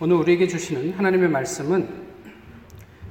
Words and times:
오늘 0.00 0.16
우리에게 0.16 0.48
주시는 0.48 0.94
하나님의 0.94 1.28
말씀은 1.28 1.88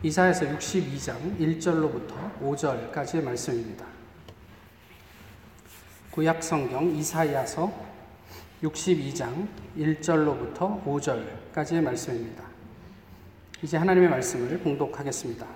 이사에서 0.04 0.46
62장 0.46 1.40
1절로부터 1.40 2.38
5절까지의 2.42 3.24
말씀입니다. 3.24 3.86
구약 6.12 6.44
성경 6.44 6.94
이사야서 6.94 7.72
62장 8.64 9.48
1절로부터 9.78 10.84
5절까지의 10.84 11.82
말씀입니다. 11.82 12.44
이제 13.62 13.78
하나님의 13.78 14.10
말씀을 14.10 14.60
봉독하겠습니다. 14.60 15.48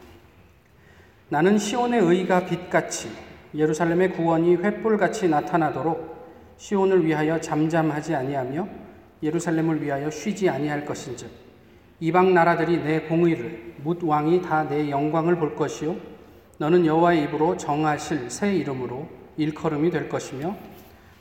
나는 1.27 1.57
시온의 1.57 1.99
의가 2.03 2.45
빛같이 2.45 3.11
예루살렘의 3.53 4.13
구원이 4.13 4.55
횃불같이 4.59 5.27
나타나도록 5.27 6.55
시온을 6.55 7.05
위하여 7.05 7.41
잠잠하지 7.41 8.15
아니하며 8.15 8.87
예루살렘을 9.23 9.81
위하여 9.81 10.09
쉬지 10.09 10.49
아니할 10.49 10.85
것인즉 10.85 11.29
이방 11.99 12.33
나라들이 12.33 12.83
내 12.83 13.01
공의를 13.01 13.75
묻 13.83 14.03
왕이 14.03 14.41
다 14.41 14.63
내 14.63 14.89
영광을 14.89 15.37
볼 15.37 15.55
것이요. 15.55 15.95
너는 16.59 16.85
여호와의 16.85 17.23
입으로 17.23 17.57
정하실 17.57 18.29
새 18.29 18.55
이름으로 18.55 19.07
일컬음이 19.37 19.89
될 19.91 20.09
것이며 20.09 20.55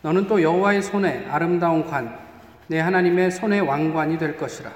너는 0.02 0.26
또 0.26 0.42
여호와의 0.42 0.82
손에 0.82 1.26
아름다운 1.28 1.84
관 1.86 2.26
내 2.68 2.80
하나님의 2.80 3.30
손의 3.30 3.60
왕관이 3.60 4.18
될 4.18 4.36
것이라. 4.36 4.72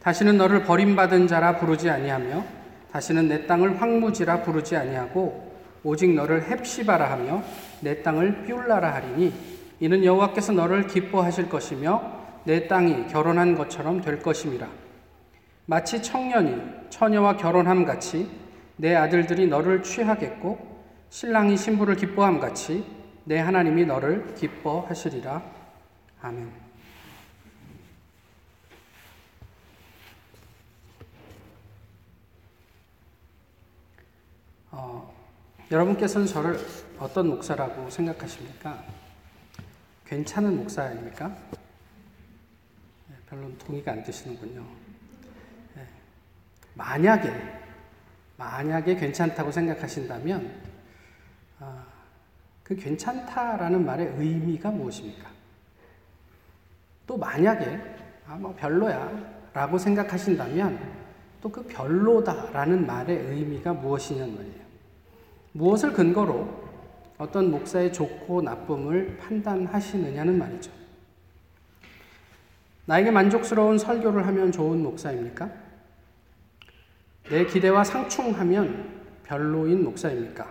다시는 0.00 0.36
너를 0.38 0.62
버림받은 0.64 1.26
자라 1.26 1.56
부르지 1.56 1.90
아니하며 1.90 2.44
다시는 2.92 3.28
내 3.28 3.46
땅을 3.46 3.80
황무지라 3.80 4.42
부르지 4.42 4.76
아니하고 4.76 5.52
오직 5.84 6.12
너를 6.14 6.42
헵시바라 6.48 7.10
하며 7.10 7.42
내 7.80 8.02
땅을 8.02 8.44
삐울라라 8.44 8.94
하리니 8.94 9.32
이는 9.80 10.04
여호와께서 10.04 10.52
너를 10.52 10.86
기뻐하실 10.86 11.48
것이며 11.48 12.21
내 12.44 12.66
땅이 12.66 13.08
결혼한 13.08 13.54
것처럼 13.54 14.00
될 14.00 14.20
것임이라. 14.20 14.68
마치 15.66 16.02
청년이 16.02 16.90
처녀와 16.90 17.36
결혼함 17.36 17.84
같이 17.84 18.28
내 18.76 18.94
아들들이 18.94 19.46
너를 19.46 19.82
취하겠고 19.82 20.72
신랑이 21.10 21.56
신부를 21.56 21.94
기뻐함 21.94 22.40
같이 22.40 22.84
내 23.24 23.38
하나님이 23.38 23.84
너를 23.84 24.34
기뻐하시리라. 24.34 25.42
아멘. 26.20 26.50
어, 34.72 35.14
여러분께서는 35.70 36.26
저를 36.26 36.58
어떤 36.98 37.28
목사라고 37.28 37.88
생각하십니까? 37.90 38.82
괜찮은 40.06 40.56
목사 40.56 40.82
아닙니까? 40.82 41.36
별로 43.32 43.50
동의가 43.56 43.92
안 43.92 44.04
되시는군요. 44.04 44.62
예. 45.78 45.86
만약에, 46.74 47.32
만약에 48.36 48.94
괜찮다고 48.96 49.50
생각하신다면, 49.50 50.54
아, 51.58 51.86
그 52.62 52.76
괜찮다라는 52.76 53.86
말의 53.86 54.14
의미가 54.18 54.70
무엇입니까? 54.70 55.30
또 57.06 57.16
만약에, 57.16 57.80
아, 58.26 58.34
뭐 58.36 58.54
별로야 58.54 59.48
라고 59.54 59.78
생각하신다면, 59.78 61.02
또 61.40 61.48
그 61.50 61.66
별로다라는 61.66 62.86
말의 62.86 63.16
의미가 63.16 63.72
무엇이냐는 63.72 64.36
말이에요. 64.36 64.62
무엇을 65.52 65.92
근거로 65.92 66.62
어떤 67.16 67.50
목사의 67.50 67.92
좋고 67.92 68.42
나쁨을 68.42 69.16
판단하시느냐는 69.18 70.38
말이죠. 70.38 70.81
나에게 72.86 73.10
만족스러운 73.10 73.78
설교를 73.78 74.26
하면 74.26 74.50
좋은 74.50 74.82
목사입니까? 74.82 75.50
내 77.30 77.46
기대와 77.46 77.84
상충하면 77.84 79.02
별로인 79.24 79.84
목사입니까? 79.84 80.50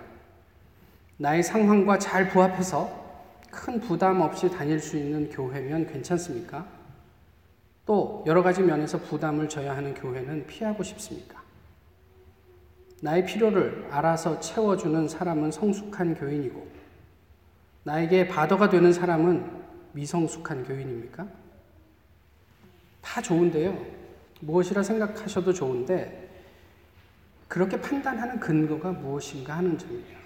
나의 1.17 1.43
상황과 1.43 1.99
잘 1.99 2.29
부합해서 2.29 2.99
큰 3.51 3.79
부담 3.79 4.21
없이 4.21 4.49
다닐 4.49 4.79
수 4.79 4.97
있는 4.97 5.29
교회면 5.29 5.87
괜찮습니까? 5.87 6.65
또 7.85 8.23
여러 8.25 8.41
가지 8.41 8.61
면에서 8.61 8.97
부담을 8.99 9.49
져야 9.49 9.75
하는 9.75 9.93
교회는 9.93 10.47
피하고 10.47 10.81
싶습니까? 10.83 11.41
나의 13.01 13.25
필요를 13.25 13.87
알아서 13.91 14.39
채워주는 14.39 15.09
사람은 15.09 15.51
성숙한 15.51 16.15
교인이고, 16.15 16.65
나에게 17.83 18.27
바더가 18.27 18.69
되는 18.69 18.93
사람은 18.93 19.51
미성숙한 19.93 20.63
교인입니까? 20.63 21.40
다 23.01 23.21
좋은데요. 23.21 23.77
무엇이라 24.41 24.83
생각하셔도 24.83 25.53
좋은데 25.53 26.29
그렇게 27.47 27.79
판단하는 27.79 28.39
근거가 28.39 28.91
무엇인가 28.91 29.57
하는 29.57 29.77
점이에요. 29.77 30.21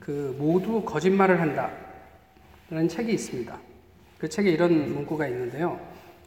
그 0.00 0.36
모두 0.38 0.82
거짓말을 0.84 1.40
한다. 1.40 1.70
라는 2.70 2.88
책이 2.88 3.12
있습니다. 3.12 3.58
그 4.18 4.28
책에 4.28 4.50
이런 4.50 4.92
문구가 4.92 5.26
있는데요. 5.28 5.80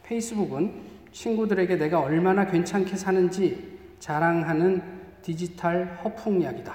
페이스북은 0.04 0.82
친구들에게 1.12 1.76
내가 1.76 2.00
얼마나 2.00 2.46
괜찮게 2.46 2.96
사는지 2.96 3.78
자랑하는 3.98 4.82
디지털 5.22 5.98
허풍약이다. 6.04 6.74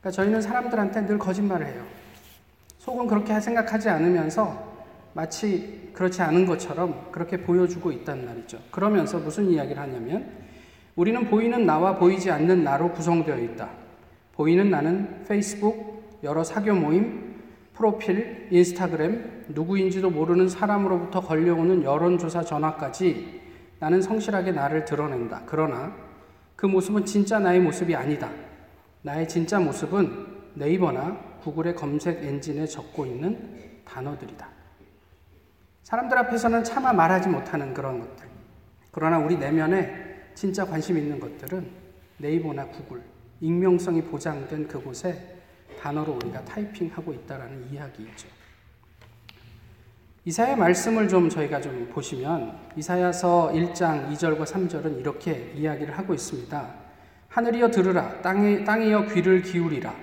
그러니까 0.00 0.10
저희는 0.10 0.40
사람들한테 0.40 1.06
늘 1.06 1.18
거짓말을 1.18 1.66
해요. 1.66 1.84
속은 2.78 3.06
그렇게 3.06 3.38
생각하지 3.40 3.88
않으면서 3.88 4.65
마치 5.16 5.88
그렇지 5.94 6.20
않은 6.20 6.44
것처럼 6.44 7.10
그렇게 7.10 7.38
보여주고 7.38 7.90
있단 7.90 8.26
말이죠. 8.26 8.58
그러면서 8.70 9.18
무슨 9.18 9.48
이야기를 9.48 9.80
하냐면 9.80 10.30
우리는 10.94 11.24
보이는 11.30 11.64
나와 11.64 11.96
보이지 11.96 12.30
않는 12.30 12.62
나로 12.62 12.92
구성되어 12.92 13.38
있다. 13.38 13.70
보이는 14.34 14.68
나는 14.68 15.24
페이스북, 15.26 16.20
여러 16.22 16.44
사교 16.44 16.74
모임, 16.74 17.34
프로필, 17.72 18.48
인스타그램, 18.50 19.46
누구인지도 19.48 20.10
모르는 20.10 20.50
사람으로부터 20.50 21.22
걸려오는 21.22 21.82
여론조사 21.82 22.44
전화까지 22.44 23.40
나는 23.78 24.02
성실하게 24.02 24.52
나를 24.52 24.84
드러낸다. 24.84 25.44
그러나 25.46 25.96
그 26.56 26.66
모습은 26.66 27.06
진짜 27.06 27.38
나의 27.38 27.60
모습이 27.60 27.96
아니다. 27.96 28.30
나의 29.00 29.26
진짜 29.26 29.58
모습은 29.58 30.26
네이버나 30.54 31.38
구글의 31.40 31.74
검색 31.74 32.22
엔진에 32.22 32.66
적고 32.66 33.06
있는 33.06 33.38
단어들이다. 33.86 34.55
사람들 35.86 36.18
앞에서는 36.18 36.64
차마 36.64 36.92
말하지 36.92 37.28
못하는 37.28 37.72
그런 37.72 38.00
것들. 38.00 38.26
그러나 38.90 39.18
우리 39.18 39.36
내면에 39.36 40.32
진짜 40.34 40.64
관심 40.66 40.98
있는 40.98 41.20
것들은 41.20 41.64
네이버나 42.18 42.66
구글, 42.66 43.02
익명성이 43.40 44.02
보장된 44.02 44.66
그곳에 44.66 45.36
단어로 45.80 46.14
우리가 46.14 46.44
타이핑하고 46.44 47.12
있다라는 47.12 47.70
이야기이죠. 47.70 48.26
이사야 50.24 50.56
말씀을 50.56 51.08
좀 51.08 51.28
저희가 51.28 51.60
좀 51.60 51.88
보시면 51.92 52.58
이사야서 52.74 53.52
1장 53.54 54.12
2절과 54.12 54.42
3절은 54.42 54.98
이렇게 54.98 55.52
이야기를 55.54 55.96
하고 55.96 56.14
있습니다. 56.14 56.68
하늘이여 57.28 57.70
들으라 57.70 58.22
땅에 58.22 58.64
땅이여 58.64 59.06
귀를 59.06 59.40
기울이라 59.40 59.94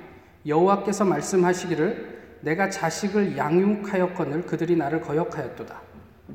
여호와께서 0.48 1.04
말씀하시기를 1.04 2.22
내가 2.44 2.70
자식을 2.70 3.38
양육하였거늘 3.38 4.46
그들이 4.46 4.76
나를 4.76 5.00
거역하였도다. 5.02 5.81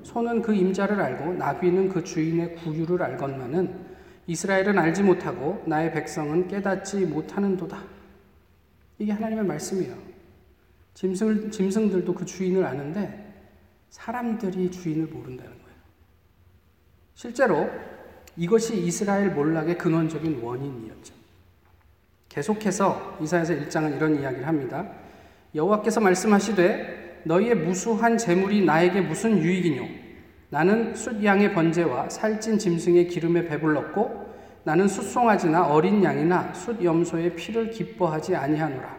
소는 0.02 0.40
그 0.40 0.54
임자를 0.54 0.98
알고 0.98 1.34
나귀는 1.34 1.90
그 1.90 2.02
주인의 2.02 2.56
구유를 2.56 3.02
알건만은 3.02 3.88
이스라엘은 4.26 4.78
알지 4.78 5.02
못하고 5.02 5.62
나의 5.66 5.92
백성은 5.92 6.48
깨닫지 6.48 7.04
못하는도다. 7.04 7.82
이게 8.98 9.12
하나님의 9.12 9.44
말씀이에요. 9.44 9.96
짐승, 10.94 11.50
짐승들도 11.50 12.14
그 12.14 12.24
주인을 12.24 12.64
아는데 12.64 13.26
사람들이 13.90 14.70
주인을 14.70 15.06
모른다는 15.06 15.52
거예요. 15.52 15.78
실제로 17.14 17.70
이것이 18.36 18.82
이스라엘 18.82 19.30
몰락의 19.30 19.76
근원적인 19.76 20.40
원인이었죠. 20.40 21.14
계속해서 22.30 23.18
이사에서 23.20 23.54
1장은 23.54 23.96
이런 23.96 24.20
이야기를 24.20 24.46
합니다. 24.46 24.90
여호와께서 25.54 26.00
말씀하시되 26.00 27.22
너희의 27.24 27.54
무수한 27.56 28.16
재물이 28.16 28.64
나에게 28.64 29.00
무슨 29.00 29.38
유익이뇨 29.38 29.86
나는 30.50 30.94
숫양의 30.94 31.52
번제와 31.52 32.08
살찐 32.08 32.58
짐승의 32.58 33.08
기름에 33.08 33.44
배불렀고 33.46 34.28
나는 34.64 34.88
숫송아지나 34.88 35.66
어린 35.66 36.02
양이나 36.02 36.52
숫 36.54 36.82
염소의 36.82 37.36
피를 37.36 37.70
기뻐하지 37.70 38.36
아니하노라. 38.36 38.98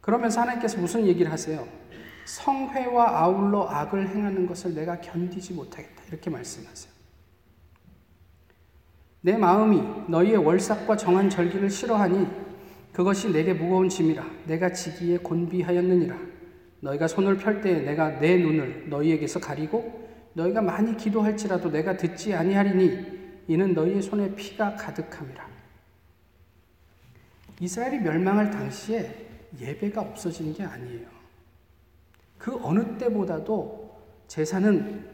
그러면서 0.00 0.40
하나님께서 0.40 0.78
무슨 0.78 1.06
얘기를 1.06 1.30
하세요? 1.30 1.66
성회와 2.24 3.20
아울러 3.20 3.68
악을 3.68 4.08
행하는 4.08 4.46
것을 4.46 4.74
내가 4.74 5.00
견디지 5.00 5.54
못하겠다. 5.54 6.02
이렇게 6.08 6.30
말씀하세요. 6.30 6.92
내 9.20 9.36
마음이 9.36 9.82
너희의 10.08 10.36
월삭과 10.36 10.96
정한 10.96 11.28
절기를 11.28 11.68
싫어하니 11.68 12.26
그것이 12.98 13.30
내게 13.30 13.54
무거운 13.54 13.88
짐이라 13.88 14.28
내가 14.46 14.72
지기에 14.72 15.18
곤비하였느니라 15.18 16.18
너희가 16.80 17.06
손을 17.06 17.36
펼 17.36 17.60
때에 17.60 17.82
내가 17.82 18.18
내 18.18 18.36
눈을 18.38 18.90
너희에게서 18.90 19.38
가리고 19.38 20.08
너희가 20.32 20.60
많이 20.62 20.96
기도할지라도 20.96 21.70
내가 21.70 21.96
듣지 21.96 22.34
아니하리니 22.34 23.44
이는 23.46 23.72
너희의 23.72 24.02
손에 24.02 24.34
피가 24.34 24.74
가득함이라. 24.74 25.48
이스라엘이 27.60 28.00
멸망할 28.00 28.50
당시에 28.50 29.28
예배가 29.60 30.00
없어진 30.00 30.52
게 30.52 30.64
아니에요. 30.64 31.06
그 32.36 32.58
어느 32.64 32.98
때보다도 32.98 33.96
재산은 34.26 35.08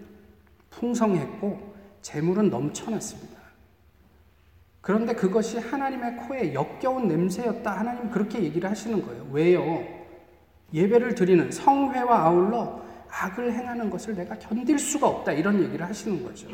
풍성했고 0.70 1.74
재물은 2.00 2.48
넘쳐났습니다. 2.48 3.33
그런데 4.84 5.14
그것이 5.14 5.58
하나님의 5.58 6.16
코에 6.16 6.52
역겨운 6.52 7.08
냄새였다. 7.08 7.72
하나님 7.72 8.10
그렇게 8.10 8.42
얘기를 8.42 8.68
하시는 8.70 9.02
거예요. 9.02 9.26
왜요? 9.32 9.82
예배를 10.74 11.14
드리는 11.14 11.50
성회와 11.50 12.26
아울러 12.26 12.82
악을 13.10 13.50
행하는 13.50 13.88
것을 13.88 14.14
내가 14.14 14.34
견딜 14.34 14.78
수가 14.78 15.08
없다. 15.08 15.32
이런 15.32 15.62
얘기를 15.62 15.86
하시는 15.86 16.22
거죠. 16.22 16.48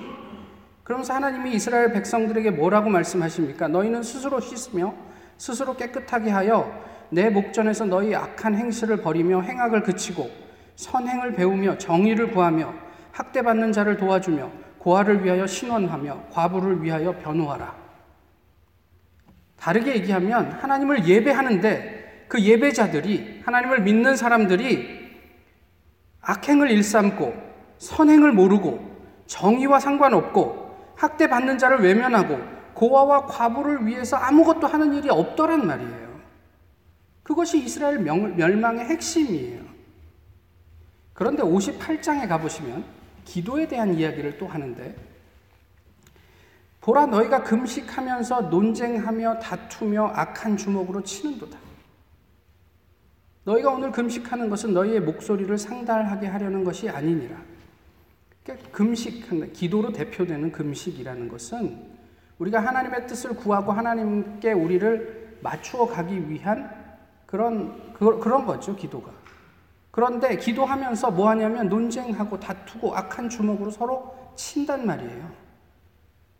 그러면서 0.84 1.12
하나님이 1.12 1.54
이스라엘 1.54 1.92
백성들에게 1.92 2.52
뭐라고 2.52 2.88
말씀하십니까? 2.88 3.66
너희는 3.66 4.04
스스로 4.04 4.38
씻으며 4.38 4.94
스스로 5.36 5.74
깨끗하게 5.74 6.30
하여 6.30 6.72
내 7.08 7.30
목전에서 7.30 7.86
너희 7.86 8.14
악한 8.14 8.54
행실을 8.54 8.98
버리며 8.98 9.40
행악을 9.40 9.82
그치고 9.82 10.30
선행을 10.76 11.34
배우며 11.34 11.78
정의를 11.78 12.30
구하며 12.30 12.72
학대받는 13.10 13.72
자를 13.72 13.96
도와주며 13.96 14.48
고아를 14.78 15.24
위하여 15.24 15.48
신원하며 15.48 16.26
과부를 16.30 16.80
위하여 16.80 17.18
변호하라. 17.18 17.79
다르게 19.60 19.94
얘기하면 19.96 20.52
하나님을 20.52 21.06
예배하는데 21.06 22.24
그 22.28 22.40
예배자들이 22.40 23.42
하나님을 23.44 23.82
믿는 23.82 24.16
사람들이 24.16 25.00
악행을 26.22 26.70
일삼고 26.70 27.34
선행을 27.78 28.32
모르고 28.32 28.88
정의와 29.26 29.80
상관없고 29.80 30.94
학대받는 30.96 31.58
자를 31.58 31.80
외면하고 31.80 32.40
고아와 32.74 33.26
과부를 33.26 33.86
위해서 33.86 34.16
아무것도 34.16 34.66
하는 34.66 34.94
일이 34.94 35.10
없더란 35.10 35.66
말이에요. 35.66 36.20
그것이 37.22 37.58
이스라엘 37.62 37.98
멸망의 37.98 38.86
핵심이에요. 38.86 39.62
그런데 41.12 41.42
58장에 41.42 42.28
가보시면 42.28 42.84
기도에 43.24 43.68
대한 43.68 43.94
이야기를 43.94 44.38
또 44.38 44.46
하는데 44.46 45.09
보라 46.80 47.06
너희가 47.06 47.42
금식하면서 47.42 48.42
논쟁하며 48.42 49.38
다투며 49.38 50.12
악한 50.14 50.56
주먹으로 50.56 51.02
치는도다. 51.02 51.58
너희가 53.44 53.70
오늘 53.70 53.90
금식하는 53.90 54.48
것은 54.48 54.72
너희의 54.72 55.00
목소리를 55.00 55.56
상달하게 55.58 56.26
하려는 56.26 56.64
것이 56.64 56.88
아니니라. 56.88 57.36
그러니까 58.44 59.46
기도로 59.52 59.92
대표되는 59.92 60.52
금식이라는 60.52 61.28
것은 61.28 61.90
우리가 62.38 62.60
하나님의 62.60 63.06
뜻을 63.06 63.36
구하고 63.36 63.72
하나님께 63.72 64.52
우리를 64.52 65.38
맞추어 65.42 65.86
가기 65.86 66.30
위한 66.30 66.70
그런, 67.26 67.92
그, 67.92 68.18
그런 68.18 68.46
거죠, 68.46 68.74
기도가. 68.74 69.12
그런데 69.90 70.36
기도하면서 70.36 71.10
뭐 71.10 71.28
하냐면 71.28 71.68
논쟁하고 71.68 72.40
다투고 72.40 72.96
악한 72.96 73.28
주먹으로 73.28 73.70
서로 73.70 74.14
친단 74.36 74.86
말이에요. 74.86 75.49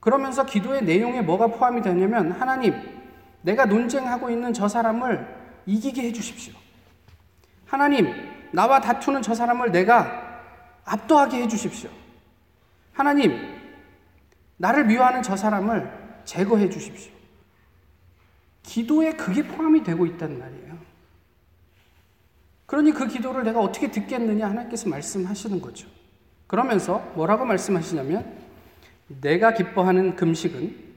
그러면서 0.00 0.46
기도의 0.46 0.84
내용에 0.84 1.20
뭐가 1.20 1.48
포함이 1.48 1.82
되냐면 1.82 2.32
하나님, 2.32 2.74
내가 3.42 3.66
논쟁하고 3.66 4.30
있는 4.30 4.52
저 4.52 4.66
사람을 4.66 5.26
이기게 5.66 6.02
해 6.02 6.12
주십시오. 6.12 6.54
하나님, 7.66 8.12
나와 8.50 8.80
다투는 8.80 9.22
저 9.22 9.34
사람을 9.34 9.70
내가 9.70 10.42
압도하게 10.84 11.42
해 11.42 11.48
주십시오. 11.48 11.90
하나님, 12.92 13.38
나를 14.56 14.86
미워하는 14.86 15.22
저 15.22 15.36
사람을 15.36 15.90
제거해 16.24 16.68
주십시오. 16.68 17.12
기도에 18.62 19.12
그게 19.12 19.46
포함이 19.46 19.82
되고 19.82 20.06
있단 20.06 20.38
말이에요. 20.38 20.78
그러니 22.66 22.92
그 22.92 23.06
기도를 23.06 23.42
내가 23.42 23.60
어떻게 23.60 23.90
듣겠느냐 23.90 24.48
하나님께서 24.48 24.88
말씀하시는 24.88 25.60
거죠. 25.60 25.88
그러면서 26.46 26.98
뭐라고 27.14 27.44
말씀하시냐면 27.44 28.49
내가 29.20 29.54
기뻐하는 29.54 30.14
금식은 30.14 30.90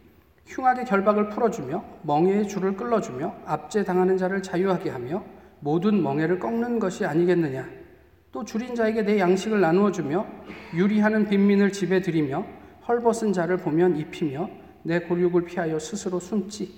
흉악의 0.45 0.86
결박을 0.86 1.30
풀어주며 1.30 1.83
멍에의 2.04 2.48
줄을 2.48 2.75
끌어주며 2.75 3.36
압제당하는 3.45 4.18
자를 4.18 4.44
자유하게 4.44 4.92
하며 4.92 5.24
모든 5.60 6.04
멍에를 6.04 6.39
꺾는 6.39 6.80
것이 6.80 7.06
아니겠느냐. 7.06 7.68
또 8.31 8.44
줄인 8.44 8.75
자에게 8.75 9.04
내 9.04 9.19
양식을 9.19 9.62
나누어 9.62 9.92
주며 9.92 10.27
유리하는 10.75 11.27
빈민을 11.27 11.71
집에 11.71 12.01
들이며 12.01 12.45
헐벗은 12.88 13.31
자를 13.31 13.57
보면 13.57 13.98
입히며 13.98 14.50
내 14.83 15.00
골육을 15.00 15.45
피하여 15.45 15.80
스스로 15.80 16.19
숨지 16.19 16.74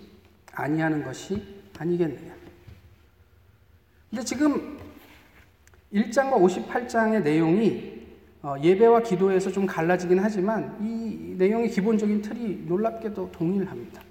아니하는 0.54 1.04
것이 1.04 1.42
아니겠느냐. 1.78 2.34
근데 4.10 4.24
지금 4.24 4.78
1장과 5.94 6.34
58장의 6.34 7.24
내용이 7.24 7.95
어, 7.95 7.95
예배와 8.62 9.02
기도에서 9.02 9.52
좀 9.52 9.66
갈라지긴 9.66 10.20
하지만 10.20 10.78
이 10.80 11.36
내용의 11.38 11.70
기본적인 11.70 12.22
틀이 12.22 12.66
놀랍게도 12.68 13.32
동일합니다. 13.32 14.02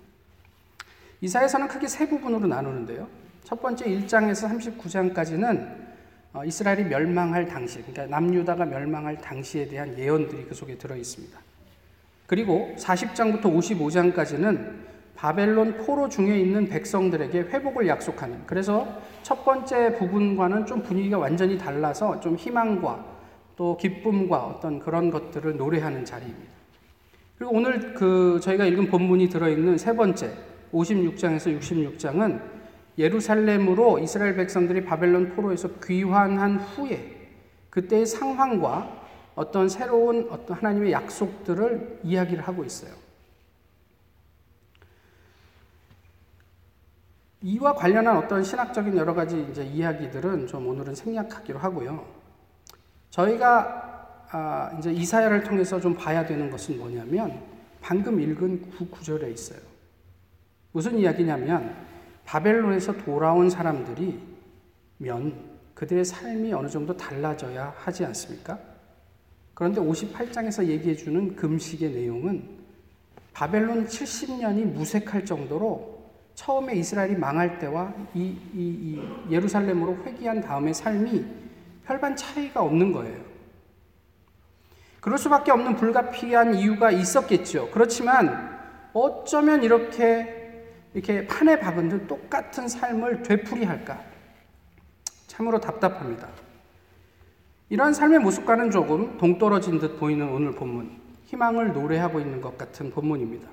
이사에서는 1.21 1.69
크게 1.69 1.87
세 1.87 2.09
부분으로 2.09 2.47
나누는데요. 2.47 3.07
첫 3.45 3.63
번째 3.63 3.85
1장에서 3.85 4.49
39장까지는 4.49 5.85
어, 6.33 6.45
이스라엘이 6.45 6.85
멸망할 6.85 7.47
당시, 7.47 7.81
그러니까 7.83 8.07
남유다가 8.07 8.65
멸망할 8.65 9.19
당시에 9.19 9.69
대한 9.69 9.97
예언들이 9.97 10.47
그 10.47 10.55
속에 10.55 10.77
들어 10.77 10.97
있습니다. 10.97 11.39
그리고 12.27 12.75
40장부터 12.77 13.43
55장까지는 13.43 14.73
바벨론 15.15 15.77
포로 15.77 16.09
중에 16.09 16.41
있는 16.41 16.69
백성들에게 16.69 17.39
회복을 17.43 17.87
약속하는 17.87 18.43
그래서 18.47 19.01
첫 19.23 19.45
번째 19.45 19.97
부분과는 19.97 20.67
좀 20.67 20.83
분위기가 20.83 21.19
완전히 21.19 21.57
달라서 21.57 22.19
좀 22.19 22.35
희망과 22.35 23.14
또 23.57 23.77
기쁨과 23.77 24.45
어떤 24.45 24.79
그런 24.79 25.11
것들을 25.11 25.57
노래하는 25.57 26.05
자리입니다. 26.05 26.53
그리고 27.39 27.55
오늘 27.55 27.95
그 27.95 28.41
저희가 28.43 28.65
읽은 28.67 28.89
본문이 28.89 29.29
들어있는 29.29 29.79
세 29.79 29.95
번째 29.95 30.33
56장에서 30.73 31.59
66장은 31.59 32.41
예루살렘으로 32.97 33.99
이스라엘 33.99 34.37
백성들이 34.37 34.85
바벨론 34.85 35.31
포로에서 35.31 35.69
귀환한 35.85 36.59
후에 36.59 37.31
그때의 37.71 38.07
상황과 38.07 39.03
어떤 39.35 39.69
새로운 39.69 40.29
어떤 40.31 40.57
하나님의 40.57 40.93
약속들을 40.93 42.01
이야기를 42.05 42.47
하고 42.47 42.65
있어요. 42.65 42.93
이와 47.43 47.75
관련한 47.75 48.17
어떤 48.17 48.43
신학적인 48.43 48.97
여러 48.97 49.13
가지 49.13 49.47
이제 49.51 49.65
이야기들은 49.65 50.47
좀 50.47 50.67
오늘은 50.67 50.95
생략하기로 50.95 51.59
하고요. 51.59 52.24
저희가 53.15 54.27
아 54.31 54.77
이제 54.79 54.93
이사야를 54.93 55.45
통해서 55.45 55.81
좀 55.81 55.95
봐야 55.95 56.27
되는 56.27 56.51
것은 56.51 56.79
뭐냐면 56.79 57.41
방금 57.81 58.21
읽은 58.21 58.71
구 58.71 58.89
구절에 58.89 59.31
있어요. 59.31 59.61
무슨 60.73 60.99
이야기냐면 60.99 61.77
바벨론에서 62.25 62.97
돌아온 62.97 63.49
사람들이 63.49 64.21
면 64.99 65.35
그들의 65.75 66.05
삶이 66.05 66.53
어느 66.53 66.67
정도 66.69 66.97
달라져야 66.97 67.75
하지 67.77 68.05
않습니까? 68.07 68.59
그런데 69.55 69.81
58장에서 69.81 70.67
얘기해 70.67 70.97
주는 70.97 71.37
금식의 71.37 71.93
내용은 71.93 72.49
바벨론 73.33 73.87
70년이 73.87 74.65
무색할 74.73 75.25
정도로 75.25 76.03
처음에 76.35 76.75
이스라엘이 76.75 77.15
망할 77.15 77.61
때와 77.61 77.95
이, 78.13 78.37
이, 78.53 78.57
이 78.57 79.01
예루살렘으로 79.31 79.99
회귀한 80.05 80.41
다음의 80.41 80.75
삶이 80.75 81.44
별반 81.87 82.17
차이가 82.17 82.63
없는 82.63 82.93
거예요. 82.93 83.21
그럴 85.01 85.19
수밖에 85.19 85.51
없는 85.53 85.77
불가피한 85.77 86.55
이유가 86.55 86.91
있었겠죠. 86.91 87.71
그렇지만 87.71 88.59
어쩌면 88.95 89.63
이렇게 89.63 90.43
이렇게 90.95 91.27
판에 91.27 91.59
박은 91.59 91.89
듯 91.89 92.07
똑같은 92.07 92.69
삶을 92.69 93.23
되풀이할까? 93.23 94.01
참으로 95.27 95.61
답답합니다. 95.61 96.29
이러한 97.69 97.93
삶의 97.93 98.21
모습과는 98.21 98.71
조금 98.71 99.19
동떨어진 99.19 99.81
듯 99.81 99.99
보이는 99.99 100.29
오늘 100.29 100.53
본문, 100.53 100.97
희망을 101.25 101.73
노래하고 101.73 102.21
있는 102.21 102.41
것 102.41 102.57
같은 102.57 102.91
본문입니다. 102.91 103.49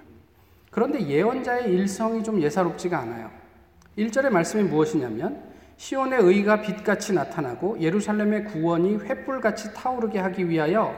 그런데 0.69 1.05
예언자의 1.05 1.73
일성이 1.73 2.23
좀 2.23 2.39
예사롭지가 2.39 2.97
않아요. 2.99 3.31
1절의 3.97 4.29
말씀이 4.29 4.63
무엇이냐면 4.63 5.50
시온의 5.77 6.19
의가 6.21 6.61
빛같이 6.61 7.13
나타나고 7.13 7.79
예루살렘의 7.79 8.45
구원이 8.45 8.99
횃불같이 8.99 9.73
타오르게 9.73 10.19
하기 10.19 10.49
위하여 10.49 10.95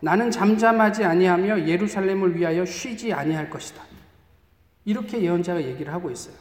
나는 0.00 0.30
잠잠하지 0.30 1.04
아니하며 1.04 1.66
예루살렘을 1.66 2.36
위하여 2.36 2.64
쉬지 2.64 3.12
아니할 3.12 3.48
것이다. 3.48 3.82
이렇게 4.84 5.20
예언자가 5.20 5.62
얘기를 5.62 5.92
하고 5.92 6.10
있어요. 6.10 6.34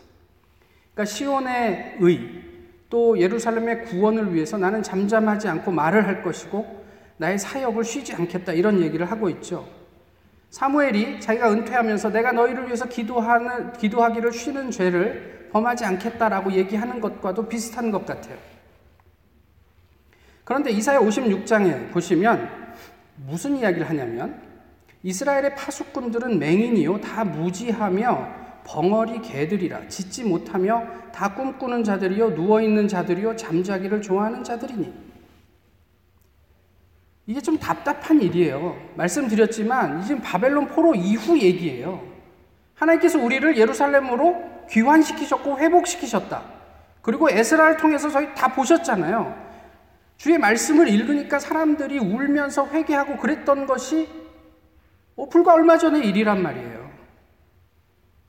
그러니까 0.93 1.05
시온의 1.05 1.97
의, 1.99 2.43
또 2.89 3.19
예루살렘의 3.19 3.85
구원을 3.85 4.33
위해서 4.33 4.57
나는 4.57 4.83
잠잠하지 4.83 5.47
않고 5.47 5.71
말을 5.71 6.07
할 6.07 6.23
것이고 6.23 6.85
나의 7.17 7.39
사역을 7.39 7.83
쉬지 7.83 8.13
않겠다 8.13 8.53
이런 8.53 8.81
얘기를 8.81 9.09
하고 9.09 9.29
있죠. 9.29 9.67
사무엘이 10.49 11.19
자기가 11.19 11.51
은퇴하면서 11.51 12.11
내가 12.11 12.31
너희를 12.31 12.67
위해서 12.67 12.85
기도하는 12.85 13.73
기도하기를 13.73 14.31
쉬는 14.31 14.71
죄를 14.71 15.44
범하지 15.55 15.85
않겠다라고 15.85 16.51
얘기하는 16.51 16.99
것과도 16.99 17.47
비슷한 17.47 17.89
것 17.89 18.05
같아요. 18.05 18.37
그런데 20.43 20.69
이사야 20.69 20.99
56장에 20.99 21.93
보시면 21.93 22.75
무슨 23.25 23.55
이야기를 23.55 23.89
하냐면 23.89 24.41
이스라엘의 25.01 25.55
파수꾼들은 25.55 26.39
맹인이요 26.39 26.99
다 26.99 27.23
무지하며 27.23 28.63
벙어리 28.65 29.21
개들이라 29.21 29.87
짓지 29.87 30.25
못하며 30.25 30.85
다 31.13 31.33
꿈꾸는 31.33 31.85
자들이요 31.85 32.35
누워 32.35 32.61
있는 32.61 32.89
자들이요 32.89 33.37
잠자기를 33.37 34.01
좋아하는 34.01 34.43
자들이니 34.43 34.93
이게 37.27 37.39
좀 37.39 37.57
답답한 37.57 38.21
일이에요. 38.21 38.75
말씀드렸지만 38.95 40.01
이제 40.01 40.19
바벨론 40.19 40.67
포로 40.67 40.93
이후 40.95 41.39
얘기예요. 41.39 42.03
하나님께서 42.73 43.19
우리를 43.19 43.57
예루살렘으로 43.57 44.54
귀환시키셨고 44.69 45.59
회복시키셨다. 45.59 46.43
그리고 47.01 47.29
에스라를 47.29 47.77
통해서 47.77 48.09
저희 48.09 48.33
다 48.33 48.47
보셨잖아요. 48.53 49.45
주의 50.17 50.37
말씀을 50.37 50.87
읽으니까 50.87 51.39
사람들이 51.39 51.99
울면서 51.99 52.67
회개하고 52.67 53.17
그랬던 53.17 53.67
것이 53.67 54.09
어, 55.15 55.29
불과 55.29 55.53
얼마 55.53 55.77
전의 55.77 56.07
일이란 56.07 56.41
말이에요. 56.41 56.85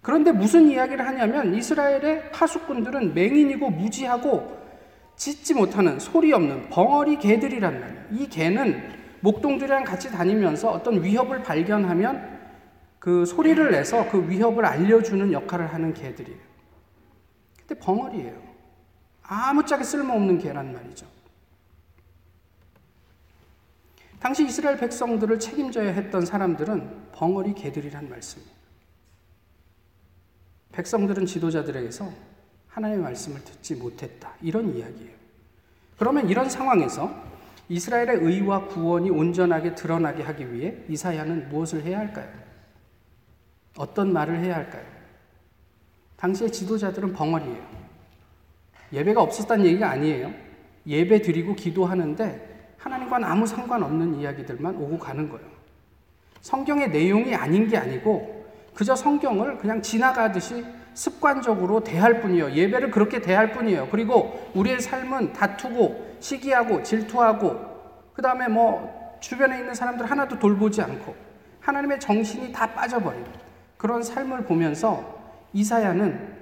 그런데 0.03 0.31
무슨 0.31 0.69
이야기를 0.69 1.05
하냐면 1.05 1.55
이스라엘의 1.55 2.31
파수꾼들은 2.31 3.15
맹인이고 3.15 3.71
무지하고 3.71 4.57
짖지 5.17 5.55
못하는 5.55 5.99
소리 5.99 6.33
없는 6.33 6.69
벙어리 6.69 7.19
개들이란 7.19 7.81
말이에요. 7.81 8.03
이 8.13 8.29
개는 8.29 8.93
목동들이랑 9.21 9.85
같이 9.85 10.11
다니면서 10.11 10.71
어떤 10.71 11.03
위협을 11.03 11.43
발견하면 11.43 12.36
그 13.07 13.25
소리를 13.25 13.71
내서 13.71 14.11
그 14.11 14.29
위협을 14.29 14.67
알려주는 14.67 15.33
역할을 15.33 15.73
하는 15.73 15.95
개들이에요. 15.95 16.41
근데 17.61 17.79
벙어리예요. 17.79 18.43
아무짝에 19.23 19.85
쓸모없는 19.85 20.39
개란 20.39 20.73
말이죠. 20.73 21.07
당시 24.19 24.45
이스라엘 24.45 24.77
백성들을 24.77 25.39
책임져야 25.39 25.93
했던 25.93 26.27
사람들은 26.27 27.13
벙어리 27.13 27.55
개들이란 27.55 28.11
말씀이에요. 28.11 28.51
백성들은 30.73 31.27
지도자들에게서 31.27 32.13
하나님의 32.67 33.05
말씀을 33.05 33.45
듣지 33.45 33.77
못했다. 33.77 34.33
이런 34.43 34.77
이야기예요. 34.77 35.15
그러면 35.97 36.29
이런 36.29 36.51
상황에서 36.51 37.15
이스라엘의 37.69 38.17
의와 38.17 38.67
구원이 38.67 39.11
온전하게 39.11 39.77
드러나게 39.77 40.25
하기 40.25 40.53
위해 40.53 40.75
이사야는 40.89 41.51
무엇을 41.51 41.85
해야 41.85 42.01
할까요? 42.01 42.46
어떤 43.77 44.13
말을 44.13 44.39
해야 44.39 44.57
할까요? 44.57 44.85
당시의 46.17 46.51
지도자들은 46.51 47.13
벙어리예요. 47.13 47.77
예배가 48.93 49.21
없었다는 49.23 49.67
얘기가 49.67 49.91
아니에요. 49.91 50.33
예배 50.87 51.23
드리고 51.23 51.55
기도하는데 51.55 52.75
하나님과는 52.79 53.29
아무 53.29 53.47
상관없는 53.47 54.21
이야기들만 54.21 54.77
오고 54.77 54.99
가는 54.99 55.29
거예요. 55.29 55.47
성경의 56.41 56.91
내용이 56.91 57.35
아닌 57.35 57.69
게 57.69 57.77
아니고 57.77 58.47
그저 58.75 58.95
성경을 58.95 59.59
그냥 59.59 59.83
지나가듯이 59.83 60.65
습관적으로 60.95 61.81
대할 61.81 62.21
뿐이에요. 62.21 62.53
예배를 62.53 62.91
그렇게 62.91 63.21
대할 63.21 63.53
뿐이에요. 63.53 63.89
그리고 63.91 64.51
우리의 64.55 64.81
삶은 64.81 65.33
다투고 65.33 66.17
시기하고 66.21 66.83
질투하고 66.83 67.77
그 68.15 68.23
다음에 68.23 68.49
뭐 68.49 69.19
주변에 69.21 69.59
있는 69.59 69.75
사람들 69.75 70.07
하나도 70.07 70.39
돌보지 70.39 70.81
않고 70.81 71.15
하나님의 71.61 72.01
정신이 72.01 72.53
다 72.53 72.73
빠져버린 72.73 73.25
그런 73.77 74.03
삶을 74.03 74.45
보면서 74.45 75.17
이사야는 75.53 76.37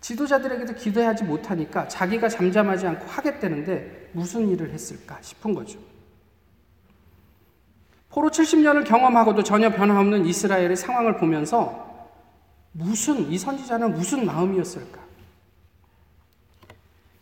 지도자들에게도 0.00 0.74
기도하지 0.74 1.24
못하니까 1.24 1.88
자기가 1.88 2.28
잠잠하지 2.28 2.86
않고 2.86 3.06
하겠다는데 3.06 4.10
무슨 4.12 4.48
일을 4.48 4.70
했을까 4.70 5.18
싶은 5.20 5.54
거죠. 5.54 5.78
포로 8.10 8.30
70년을 8.30 8.84
경험하고도 8.84 9.42
전혀 9.42 9.70
변화없는 9.70 10.24
이스라엘의 10.26 10.76
상황을 10.76 11.18
보면서 11.18 11.86
무슨 12.72 13.30
이 13.30 13.36
선지자는 13.36 13.94
무슨 13.94 14.24
마음이었을까? 14.24 15.00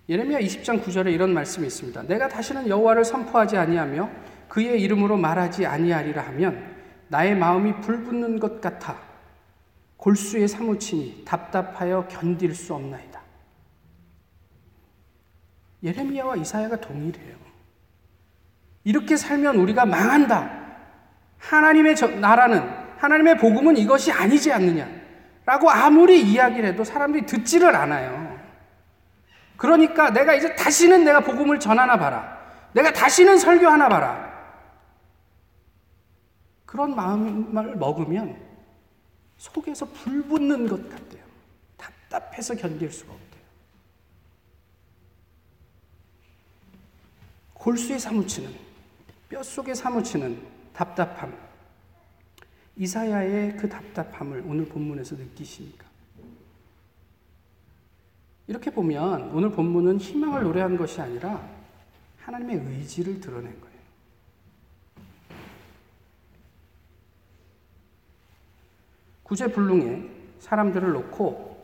예레미야 0.09 0.39
20장 0.41 0.83
9절에 0.83 1.13
이런 1.13 1.35
말씀이 1.35 1.67
있습니다. 1.67 2.05
내가 2.05 2.29
다시는 2.29 2.69
여호와를 2.69 3.05
선포하지 3.05 3.57
아니하며 3.57 4.09
그의 4.49 4.81
이름으로 4.83 5.17
말하지 5.17 5.67
아니하리라 5.67 6.23
하면 6.29 6.77
나의 7.09 7.37
마음이 7.37 7.81
불붙는 7.81 8.39
것 8.39 8.61
같아 8.61 9.06
골수에 9.97 10.47
사무치니 10.47 11.25
답답하여 11.25 12.07
견딜 12.09 12.55
수 12.55 12.75
없나이다. 12.75 13.21
예레미야와 15.83 16.37
이사야가 16.37 16.81
동일해요. 16.81 17.37
이렇게 18.85 19.17
살면 19.17 19.57
우리가 19.57 19.85
망한다. 19.85 20.67
하나님의 21.39 21.95
나라는 22.21 22.87
하나님의 22.99 23.39
복음은 23.39 23.77
이것이 23.77 24.13
아니지 24.13 24.53
않느냐. 24.53 24.89
라고 25.45 25.71
아무리 25.71 26.23
이야기를 26.23 26.71
해도 26.71 26.83
사람들이 26.83 27.27
듣지를 27.27 27.75
않아요. 27.75 28.37
그러니까 29.57 30.11
내가 30.11 30.35
이제 30.35 30.55
다시는 30.55 31.05
내가 31.05 31.21
복음을 31.21 31.59
전하나 31.59 31.99
봐라. 31.99 32.37
내가 32.73 32.93
다시는 32.93 33.39
설교하나 33.39 33.89
봐라. 33.89 34.27
그런 36.65 36.95
마음을 36.95 37.77
먹으면 37.77 38.46
속에서 39.39 39.87
불 39.87 40.23
붙는 40.23 40.69
것 40.69 40.89
같아요. 40.89 41.25
답답해서 41.77 42.55
견딜 42.55 42.91
수가 42.91 43.13
없대요. 43.13 43.43
골수에 47.55 47.99
사무치는, 47.99 48.55
뼛속에 49.29 49.75
사무치는 49.75 50.41
답답함. 50.73 51.37
이사야의 52.77 53.57
그 53.57 53.69
답답함을 53.69 54.45
오늘 54.47 54.67
본문에서 54.67 55.17
느끼십니까? 55.17 55.87
이렇게 58.47 58.71
보면 58.71 59.31
오늘 59.33 59.51
본문은 59.51 59.99
희망을 59.99 60.43
노래한 60.45 60.77
것이 60.77 61.01
아니라 61.01 61.49
하나님의 62.19 62.57
의지를 62.57 63.21
드러낸 63.21 63.59
거예요. 63.61 63.77
구제불능에 69.27 70.09
사람들을 70.39 70.93
놓고 70.93 71.57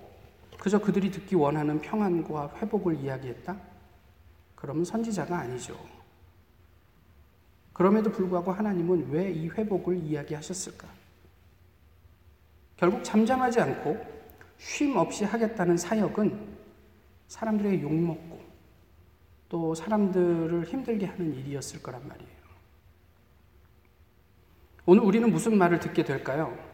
그저 0.58 0.78
그들이 0.80 1.10
듣기 1.10 1.36
원하는 1.36 1.80
평안과 1.80 2.56
회복을 2.56 2.96
이야기했다? 2.96 3.56
그러면 4.56 4.84
선지자가 4.84 5.38
아니죠. 5.38 5.76
그럼에도 7.72 8.10
불구하고 8.10 8.52
하나님은 8.52 9.10
왜 9.10 9.30
이 9.32 9.48
회복을 9.48 9.96
이야기하셨을까? 9.96 10.86
결국 12.76 13.02
잠잠하지 13.04 13.60
않고 13.60 14.04
쉼 14.58 14.96
없이 14.96 15.24
하겠다는 15.24 15.76
사역은 15.76 16.56
사람들에게 17.28 17.82
욕먹고 17.82 18.40
또 19.48 19.74
사람들을 19.74 20.64
힘들게 20.64 21.06
하는 21.06 21.32
일이었을 21.34 21.82
거란 21.82 22.06
말이에요. 22.08 22.32
오늘 24.86 25.02
우리는 25.04 25.30
무슨 25.30 25.56
말을 25.56 25.78
듣게 25.78 26.04
될까요? 26.04 26.71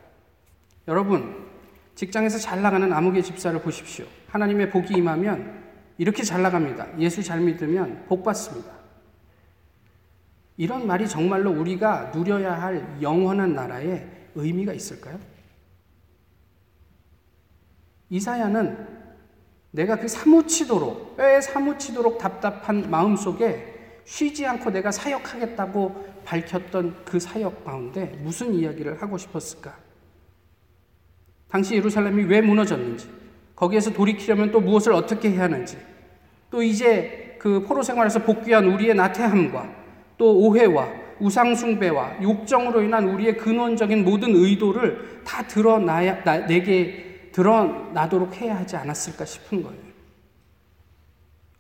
여러분, 0.88 1.46
직장에서 1.94 2.38
잘 2.38 2.62
나가는 2.62 2.90
아무개 2.92 3.20
집사를 3.20 3.60
보십시오. 3.60 4.06
하나님의 4.28 4.70
복이 4.70 4.94
임하면 4.94 5.62
이렇게 5.98 6.22
잘 6.22 6.40
나갑니다. 6.40 6.98
예수 6.98 7.22
잘 7.22 7.40
믿으면 7.40 8.06
복 8.08 8.24
받습니다. 8.24 8.72
이런 10.56 10.86
말이 10.86 11.06
정말로 11.06 11.50
우리가 11.50 12.10
누려야 12.14 12.54
할 12.60 12.98
영원한 13.02 13.54
나라에 13.54 14.06
의미가 14.34 14.72
있을까요? 14.72 15.18
이사야는 18.08 18.98
내가 19.72 19.96
그 19.96 20.08
사무치도록, 20.08 21.18
뼈에 21.18 21.42
사무치도록 21.42 22.16
답답한 22.16 22.88
마음 22.90 23.14
속에 23.14 24.00
쉬지 24.06 24.46
않고 24.46 24.70
내가 24.70 24.90
사역하겠다고 24.90 26.22
밝혔던 26.24 27.04
그 27.04 27.20
사역 27.20 27.64
가운데 27.64 28.06
무슨 28.22 28.54
이야기를 28.54 29.02
하고 29.02 29.18
싶었을까? 29.18 29.87
당시 31.48 31.74
예루살렘이 31.74 32.24
왜 32.24 32.40
무너졌는지, 32.40 33.08
거기에서 33.56 33.92
돌이키려면 33.92 34.50
또 34.50 34.60
무엇을 34.60 34.92
어떻게 34.92 35.30
해야 35.30 35.44
하는지, 35.44 35.78
또 36.50 36.62
이제 36.62 37.36
그 37.38 37.62
포로 37.62 37.82
생활에서 37.82 38.22
복귀한 38.22 38.66
우리의 38.66 38.94
나태함과 38.94 39.74
또 40.16 40.36
오해와 40.38 40.88
우상숭배와 41.20 42.22
욕정으로 42.22 42.82
인한 42.82 43.08
우리의 43.08 43.36
근원적인 43.36 44.04
모든 44.04 44.34
의도를 44.34 45.22
다 45.24 45.46
드러나야, 45.46 46.46
내게 46.46 47.30
드러나도록 47.32 48.36
해야 48.36 48.56
하지 48.56 48.76
않았을까 48.76 49.24
싶은 49.24 49.62
거예요. 49.62 49.88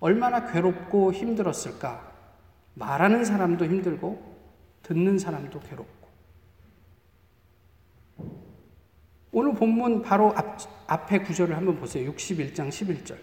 얼마나 0.00 0.50
괴롭고 0.50 1.12
힘들었을까. 1.12 2.08
말하는 2.74 3.24
사람도 3.24 3.64
힘들고, 3.64 4.36
듣는 4.82 5.18
사람도 5.18 5.60
괴롭고. 5.60 5.97
오늘 9.38 9.54
본문 9.54 10.02
바로 10.02 10.32
앞, 10.34 10.58
앞에 10.88 11.20
구절을 11.20 11.56
한번 11.56 11.76
보세요. 11.76 12.12
61장 12.12 12.70
11절. 12.70 13.14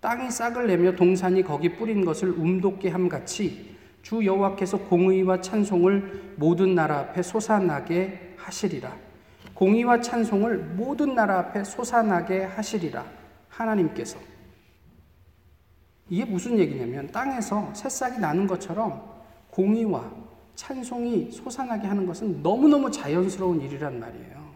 땅이 0.00 0.30
싹을 0.30 0.66
내며 0.66 0.96
동산이 0.96 1.42
거기 1.42 1.76
뿌린 1.76 2.06
것을 2.06 2.30
움돋게 2.30 2.88
함같이 2.88 3.76
주 4.00 4.24
여호와께서 4.24 4.78
공의와 4.78 5.42
찬송을 5.42 6.36
모든 6.36 6.74
나라 6.74 7.00
앞에 7.00 7.20
솟아나게 7.20 8.36
하시리라. 8.38 8.96
공의와 9.52 10.00
찬송을 10.00 10.56
모든 10.56 11.14
나라 11.14 11.38
앞에 11.40 11.64
솟아나게 11.64 12.44
하시리라. 12.44 13.04
하나님께서. 13.50 14.18
이게 16.08 16.24
무슨 16.24 16.58
얘기냐면 16.58 17.12
땅에서 17.12 17.74
새싹이 17.74 18.18
나는 18.20 18.46
것처럼 18.46 19.02
공의와 19.50 20.10
찬송이 20.54 21.30
솟아나게 21.30 21.86
하는 21.86 22.06
것은 22.06 22.42
너무너무 22.42 22.90
자연스러운 22.90 23.60
일이란 23.60 24.00
말이에요. 24.00 24.47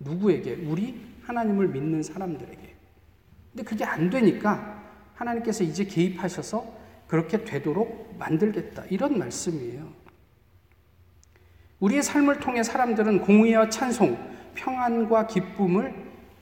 누구에게? 0.00 0.54
우리 0.66 1.00
하나님을 1.24 1.68
믿는 1.68 2.02
사람들에게. 2.02 2.76
근데 3.52 3.64
그게 3.64 3.84
안 3.84 4.10
되니까 4.10 4.82
하나님께서 5.14 5.64
이제 5.64 5.84
개입하셔서 5.84 6.64
그렇게 7.06 7.44
되도록 7.44 8.14
만들겠다. 8.18 8.84
이런 8.90 9.18
말씀이에요. 9.18 9.88
우리의 11.80 12.02
삶을 12.02 12.40
통해 12.40 12.62
사람들은 12.62 13.20
공의와 13.22 13.68
찬송, 13.68 14.16
평안과 14.54 15.26
기쁨을 15.26 15.94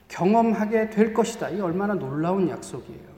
경험하게 0.07 0.89
될 0.89 1.13
것이다. 1.13 1.49
이 1.49 1.59
얼마나 1.59 1.93
놀라운 1.93 2.49
약속이에요. 2.49 3.17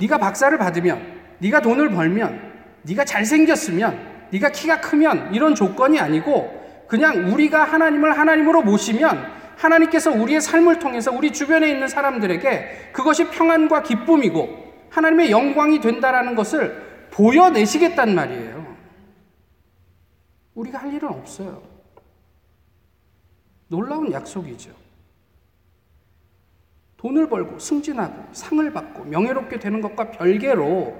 네가 0.00 0.18
박사를 0.18 0.56
받으면, 0.56 1.20
네가 1.38 1.60
돈을 1.60 1.90
벌면, 1.90 2.52
네가 2.82 3.04
잘생겼으면, 3.04 4.28
네가 4.32 4.50
키가 4.50 4.80
크면 4.80 5.34
이런 5.34 5.54
조건이 5.54 5.98
아니고 5.98 6.59
그냥 6.90 7.32
우리가 7.32 7.62
하나님을 7.62 8.18
하나님으로 8.18 8.62
모시면 8.62 9.40
하나님께서 9.56 10.10
우리의 10.10 10.40
삶을 10.40 10.80
통해서 10.80 11.12
우리 11.12 11.32
주변에 11.32 11.70
있는 11.70 11.86
사람들에게 11.86 12.90
그것이 12.92 13.30
평안과 13.30 13.84
기쁨이고 13.84 14.88
하나님의 14.90 15.30
영광이 15.30 15.80
된다라는 15.80 16.34
것을 16.34 17.08
보여내시겠단 17.12 18.12
말이에요. 18.12 18.76
우리가 20.54 20.78
할 20.78 20.92
일은 20.92 21.08
없어요. 21.10 21.62
놀라운 23.68 24.10
약속이죠. 24.10 24.72
돈을 26.96 27.28
벌고 27.28 27.60
승진하고 27.60 28.24
상을 28.32 28.72
받고 28.72 29.04
명예롭게 29.04 29.60
되는 29.60 29.80
것과 29.80 30.10
별개로 30.10 30.96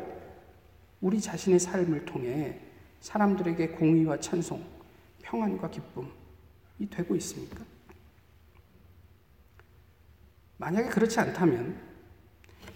우리 1.00 1.20
자신의 1.20 1.58
삶을 1.58 2.04
통해 2.04 2.60
사람들에게 3.00 3.70
공의와 3.70 4.20
찬송, 4.20 4.62
평안과 5.30 5.70
기쁨이 5.70 6.10
되고 6.90 7.14
있습니까? 7.16 7.64
만약에 10.56 10.88
그렇지 10.88 11.20
않다면 11.20 11.80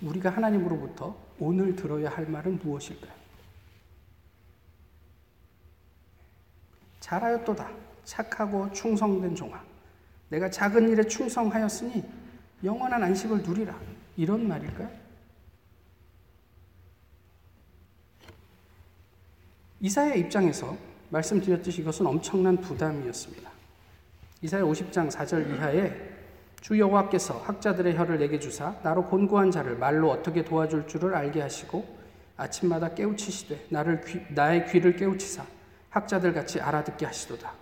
우리가 0.01 0.31
하나님으로부터 0.31 1.17
오늘 1.41 1.75
들어야 1.75 2.11
할 2.11 2.27
말은 2.27 2.61
무엇일까요? 2.61 3.13
잘하였도다. 7.01 7.71
착하고 8.05 8.73
충성된 8.73 9.35
종아. 9.35 9.63
내가 10.31 10.49
작은 10.49 10.89
일에 10.89 11.07
충성하였으니 11.07 12.05
영원한 12.63 13.03
안식을 13.03 13.43
누리라. 13.43 13.79
이런 14.17 14.47
말일까요? 14.47 14.91
이사의 19.81 20.21
입장에서 20.21 20.94
말씀드렸듯이 21.15 21.83
이것은 21.83 22.07
엄청난 22.07 22.57
부담이었습니다. 22.57 23.51
이사야 24.43 24.63
50장 24.63 25.11
4절 25.11 25.55
이하에 25.55 25.93
주 26.61 26.79
여호와께서 26.79 27.43
학자들의 27.45 27.97
혀를 27.97 28.19
내게 28.19 28.39
주사 28.39 28.75
나로 28.83 29.05
곤고한 29.05 29.51
자를 29.51 29.77
말로 29.77 30.11
어떻게 30.11 30.45
도와줄 30.45 30.87
줄을 30.87 31.15
알게 31.15 31.41
하시고 31.41 31.85
아침마다 32.37 32.95
깨우치시되 32.95 33.67
나를 33.69 34.01
귀, 34.03 34.21
나의 34.31 34.67
귀를 34.67 34.97
깨우치사 34.97 35.45
학자들 35.91 36.33
같이 36.33 36.61
알아듣게 36.61 37.07
하시도다. 37.07 37.53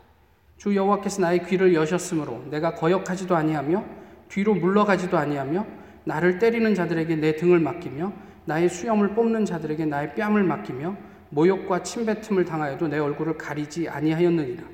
주 0.56 0.74
여호와께서 0.74 1.20
나의 1.20 1.44
귀를 1.46 1.74
여셨으므로 1.74 2.44
내가 2.50 2.74
거역하지도 2.74 3.36
아니하며 3.36 3.84
뒤로 4.28 4.54
물러가지도 4.54 5.18
아니하며 5.18 5.66
나를 6.04 6.38
때리는 6.38 6.74
자들에게 6.74 7.16
내 7.16 7.36
등을 7.36 7.58
맡기며 7.58 8.12
나의 8.44 8.68
수염을 8.68 9.14
뽑는 9.14 9.44
자들에게 9.44 9.84
나의 9.84 10.14
뺨을 10.14 10.42
맡기며 10.44 10.96
모욕과 11.32 11.82
침뱉음을 11.82 12.44
당하여도 12.44 12.88
내 12.88 12.98
얼굴을 12.98 13.38
가리지 13.38 13.88
아니하였느니라. 13.88 14.64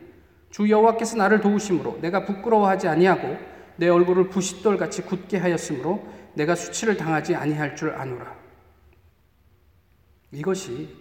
주 0.51 0.69
여호와께서 0.69 1.17
나를 1.17 1.41
도우심으로 1.41 2.01
내가 2.01 2.25
부끄러워하지 2.25 2.89
아니하고 2.89 3.37
내 3.77 3.89
얼굴을 3.89 4.29
부싯돌 4.29 4.77
같이 4.77 5.03
굳게 5.03 5.39
하였으므로 5.39 6.05
내가 6.35 6.57
수치를 6.57 6.97
당하지 6.97 7.37
아니할 7.37 7.77
줄 7.77 7.91
아노라. 7.91 8.37
이것이 10.33 10.97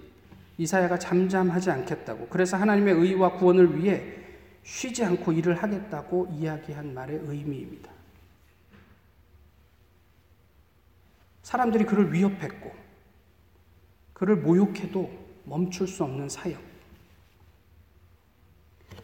이사야가 0.60 1.00
잠잠하지 1.00 1.72
않겠다고 1.72 2.28
그래서 2.28 2.56
하나님의 2.58 2.94
의와 2.94 3.34
구원을 3.34 3.80
위해 3.80 4.14
쉬지 4.64 5.04
않고 5.04 5.32
일을 5.32 5.56
하겠다고 5.56 6.28
이야기한 6.34 6.94
말의 6.94 7.22
의미입니다. 7.24 7.90
사람들이 11.42 11.86
그를 11.86 12.14
위협했고 12.14 12.72
그를 14.14 14.36
모욕해도 14.36 15.27
멈출 15.48 15.88
수 15.88 16.04
없는 16.04 16.30
사역. 16.30 16.62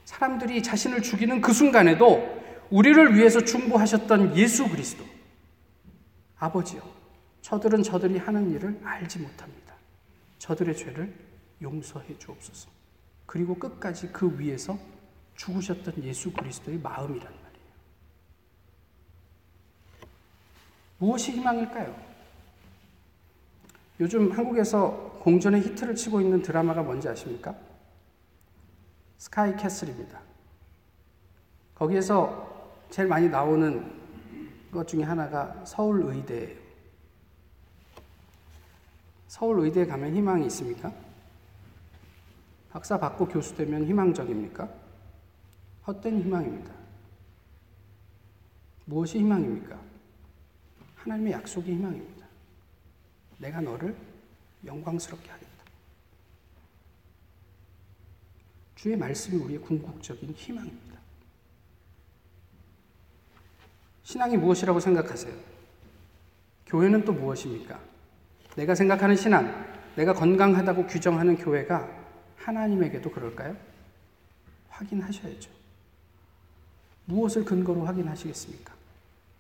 사람들이 0.06 0.62
자신을 0.62 1.02
죽이는 1.02 1.42
그 1.42 1.54
순간에도 1.54 2.42
우리를 2.70 3.16
위해서 3.16 3.44
중보하셨던 3.44 4.36
예수 4.36 4.68
그리스도. 4.68 5.04
아버지요, 6.38 6.82
저들은 7.42 7.84
저들이 7.84 8.18
하는 8.18 8.52
일을 8.52 8.80
알지 8.84 9.20
못합니다. 9.20 9.74
저들의 10.40 10.76
죄를 10.76 11.14
용서해 11.62 12.18
주옵소서. 12.20 12.70
그리고 13.26 13.56
끝까지 13.56 14.10
그 14.10 14.38
위에서 14.38 14.78
죽으셨던 15.36 16.04
예수 16.04 16.32
그리스도의 16.34 16.78
마음이란 16.80 17.24
말이에요. 17.24 17.68
무엇이 20.98 21.32
희망일까요? 21.32 22.14
요즘 24.00 24.32
한국에서 24.32 25.13
공전의 25.24 25.62
히트를 25.62 25.96
치고 25.96 26.20
있는 26.20 26.42
드라마가 26.42 26.84
뭔지 26.84 27.08
아십니까? 27.08 27.56
스카이 29.18 29.56
캐슬입니다. 29.56 30.20
거기에서 31.74 32.76
제일 32.90 33.08
많이 33.08 33.30
나오는 33.30 33.90
것 34.70 34.86
중에 34.86 35.04
하나가 35.04 35.64
서울의대예요. 35.64 36.60
서울의대 39.30 39.86
가면 39.86 40.14
희망이 40.14 40.46
있습니까? 40.48 40.94
박사 42.70 43.00
받고 43.00 43.30
교수 43.30 43.56
되면 43.56 43.86
희망적입니까? 43.86 44.70
헛된 45.88 46.20
희망입니다. 46.22 46.74
무엇이 48.84 49.20
희망입니까? 49.20 49.80
하나님의 50.98 51.32
약속이 51.32 51.72
희망입니다. 51.72 52.28
내가 53.38 53.62
너를 53.62 53.96
영광스럽게 54.66 55.30
하겠다. 55.30 55.52
주의 58.76 58.98
말씀이 58.98 59.42
우리의 59.42 59.62
궁극적인 59.62 60.34
희망입니다. 60.34 61.00
신앙이 64.04 64.38
무엇이라고 64.38 64.80
생각하세요? 64.80 65.34
교회는 66.66 67.06
또 67.06 67.14
무엇입니까? 67.14 67.80
내가 68.56 68.76
생각하는 68.76 69.16
신앙, 69.16 69.66
내가 69.96 70.14
건강하다고 70.14 70.88
규정하는 70.88 71.38
교회가 71.38 71.88
하나님에게도 72.36 73.10
그럴까요? 73.12 73.56
확인하셔야죠. 74.70 75.50
무엇을 77.06 77.46
근거로 77.46 77.86
확인하시겠습니까? 77.86 78.74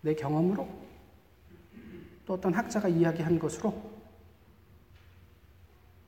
내 0.02 0.16
경험으로? 0.16 0.68
또 2.26 2.34
어떤 2.34 2.54
학자가 2.54 2.88
이야기한 2.88 3.40
것으로? 3.40 3.92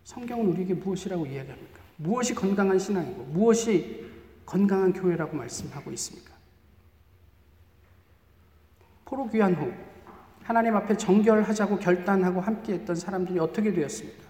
성경은 0.05 0.45
우리에게 0.49 0.75
무엇이라고 0.75 1.25
이야기합니까? 1.25 1.79
무엇이 1.97 2.33
건강한 2.35 2.77
신앙이고 2.77 3.23
무엇이 3.23 4.05
건강한 4.45 4.93
교회라고 4.93 5.35
말씀하고 5.35 5.91
있습니까? 5.93 6.31
포로 9.03 9.27
귀한 9.29 9.55
후 9.55 9.73
하나님 10.43 10.75
앞에 10.75 10.95
정결하자고 10.95 11.79
결단하고 11.79 12.39
함께했던 12.39 12.95
사람들이 12.95 13.39
어떻게 13.39 13.73
되었습니까? 13.73 14.23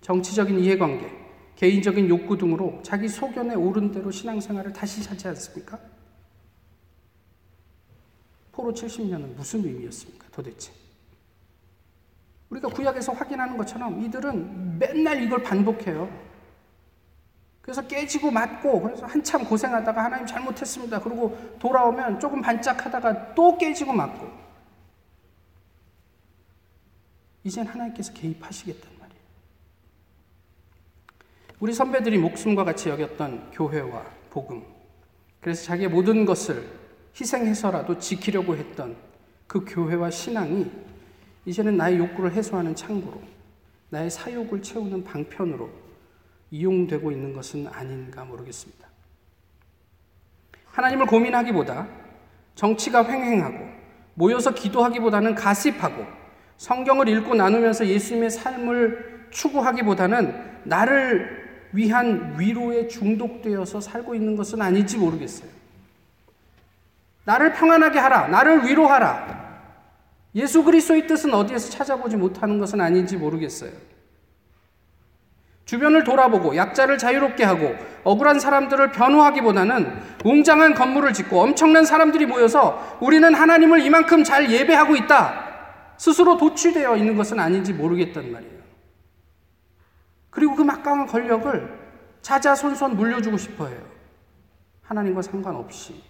정치적인 0.00 0.58
이해관계, 0.58 1.10
개인적인 1.56 2.08
욕구 2.08 2.38
등으로 2.38 2.80
자기 2.82 3.08
소견에 3.08 3.54
오른 3.54 3.92
대로 3.92 4.10
신앙생활을 4.10 4.72
다시 4.72 5.06
하지 5.06 5.28
않습니까? 5.28 5.78
포로 8.52 8.72
70년은 8.72 9.34
무슨 9.36 9.64
의미였습니까? 9.64 10.28
도대체. 10.32 10.85
우리가 12.50 12.68
구약에서 12.68 13.12
확인하는 13.12 13.56
것처럼 13.56 14.02
이들은 14.02 14.78
맨날 14.78 15.22
이걸 15.22 15.42
반복해요. 15.42 16.08
그래서 17.60 17.84
깨지고 17.86 18.30
맞고 18.30 18.80
그래서 18.80 19.06
한참 19.06 19.44
고생하다가 19.44 20.04
하나님 20.04 20.24
잘못했습니다. 20.24 21.00
그리고 21.00 21.36
돌아오면 21.58 22.20
조금 22.20 22.40
반짝하다가 22.40 23.34
또 23.34 23.58
깨지고 23.58 23.92
맞고 23.92 24.30
이젠 27.42 27.66
하나님께서 27.66 28.12
개입하시겠단 28.12 28.90
말이에요. 29.00 29.20
우리 31.58 31.72
선배들이 31.72 32.18
목숨과 32.18 32.62
같이 32.62 32.88
여겼던 32.88 33.50
교회와 33.52 34.04
복음 34.30 34.64
그래서 35.40 35.64
자기의 35.64 35.88
모든 35.88 36.24
것을 36.24 36.68
희생해서라도 37.18 37.98
지키려고 37.98 38.56
했던 38.56 38.96
그 39.46 39.64
교회와 39.64 40.10
신앙이 40.10 40.70
이제는 41.46 41.76
나의 41.76 41.96
욕구를 41.98 42.32
해소하는 42.32 42.74
창구로 42.74 43.22
나의 43.88 44.10
사욕을 44.10 44.60
채우는 44.62 45.04
방편으로 45.04 45.70
이용되고 46.50 47.10
있는 47.10 47.32
것은 47.32 47.68
아닌가 47.68 48.24
모르겠습니다. 48.24 48.86
하나님을 50.66 51.06
고민하기보다 51.06 51.86
정치가 52.54 53.04
횡행하고 53.04 53.66
모여서 54.14 54.52
기도하기보다는 54.52 55.34
가십하고 55.34 56.04
성경을 56.56 57.08
읽고 57.08 57.34
나누면서 57.34 57.86
예수님의 57.86 58.30
삶을 58.30 59.28
추구하기보다는 59.30 60.62
나를 60.64 61.46
위한 61.72 62.34
위로에 62.38 62.88
중독되어서 62.88 63.80
살고 63.80 64.14
있는 64.14 64.36
것은 64.36 64.62
아닌지 64.62 64.96
모르겠어요. 64.96 65.48
나를 67.24 67.52
평안하게 67.52 67.98
하라. 67.98 68.28
나를 68.28 68.64
위로하라. 68.64 69.45
예수 70.36 70.62
그리스도의 70.62 71.06
뜻은 71.06 71.32
어디에서 71.32 71.70
찾아보지 71.70 72.16
못하는 72.16 72.58
것은 72.58 72.78
아닌지 72.80 73.16
모르겠어요. 73.16 73.72
주변을 75.64 76.04
돌아보고 76.04 76.54
약자를 76.54 76.98
자유롭게 76.98 77.42
하고 77.42 77.74
억울한 78.04 78.38
사람들을 78.38 78.92
변호하기보다는 78.92 80.00
웅장한 80.24 80.74
건물을 80.74 81.12
짓고 81.14 81.40
엄청난 81.40 81.84
사람들이 81.84 82.26
모여서 82.26 82.98
우리는 83.00 83.34
하나님을 83.34 83.80
이만큼 83.80 84.22
잘 84.22 84.48
예배하고 84.52 84.94
있다. 84.94 85.44
스스로 85.96 86.36
도취되어 86.36 86.96
있는 86.96 87.16
것은 87.16 87.40
아닌지 87.40 87.72
모르겠단 87.72 88.30
말이에요. 88.30 88.56
그리고 90.28 90.54
그 90.54 90.62
막강한 90.62 91.06
권력을 91.06 91.86
자자손손 92.20 92.94
물려주고 92.94 93.38
싶어 93.38 93.68
해요. 93.68 93.80
하나님과 94.82 95.22
상관없이. 95.22 96.00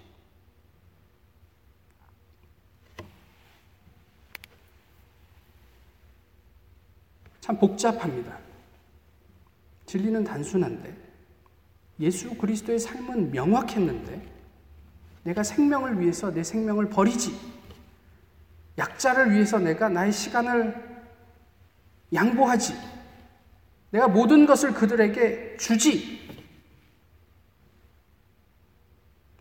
참 7.47 7.57
복잡합니다. 7.61 8.37
진리는 9.87 10.25
단순한데 10.25 10.93
예수 12.01 12.37
그리스도의 12.37 12.81
삶은 12.81 13.31
명확했는데 13.31 14.21
내가 15.23 15.45
생명을 15.45 16.01
위해서 16.01 16.33
내 16.33 16.43
생명을 16.43 16.91
버리지 16.91 17.39
약자를 18.77 19.33
위해서 19.33 19.61
내가 19.61 19.89
나의 19.89 20.11
시간을 20.11 20.75
양보하지 22.13 22.75
내가 23.93 24.09
모든 24.09 24.45
것을 24.45 24.75
그들에게 24.75 25.57
주지 25.57 26.27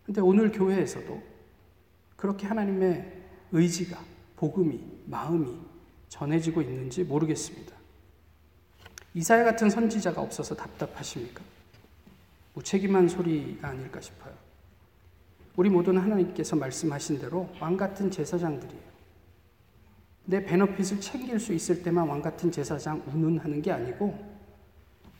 근데 0.04 0.20
오늘 0.20 0.52
교회에서도 0.52 1.22
그렇게 2.14 2.46
하나님의 2.46 3.24
의지가 3.50 3.98
복음이 4.36 4.80
마음이 5.06 5.58
전해지고 6.08 6.62
있는지 6.62 7.02
모르겠습니다. 7.02 7.75
이사야 9.16 9.44
같은 9.44 9.70
선지자가 9.70 10.20
없어서 10.20 10.54
답답하십니까? 10.54 11.42
무책임한 12.52 13.08
소리가 13.08 13.68
아닐까 13.68 13.98
싶어요. 13.98 14.34
우리 15.56 15.70
모두는 15.70 16.02
하나님께서 16.02 16.54
말씀하신 16.54 17.18
대로 17.20 17.48
왕 17.58 17.78
같은 17.78 18.10
제사장들이에요. 18.10 18.82
내 20.26 20.44
베너핏을 20.44 21.00
챙길 21.00 21.40
수 21.40 21.54
있을 21.54 21.82
때만 21.82 22.06
왕 22.06 22.20
같은 22.20 22.52
제사장 22.52 23.02
운운하는 23.06 23.62
게 23.62 23.72
아니고 23.72 24.22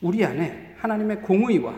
우리 0.02 0.22
안에 0.26 0.74
하나님의 0.76 1.22
공의와 1.22 1.74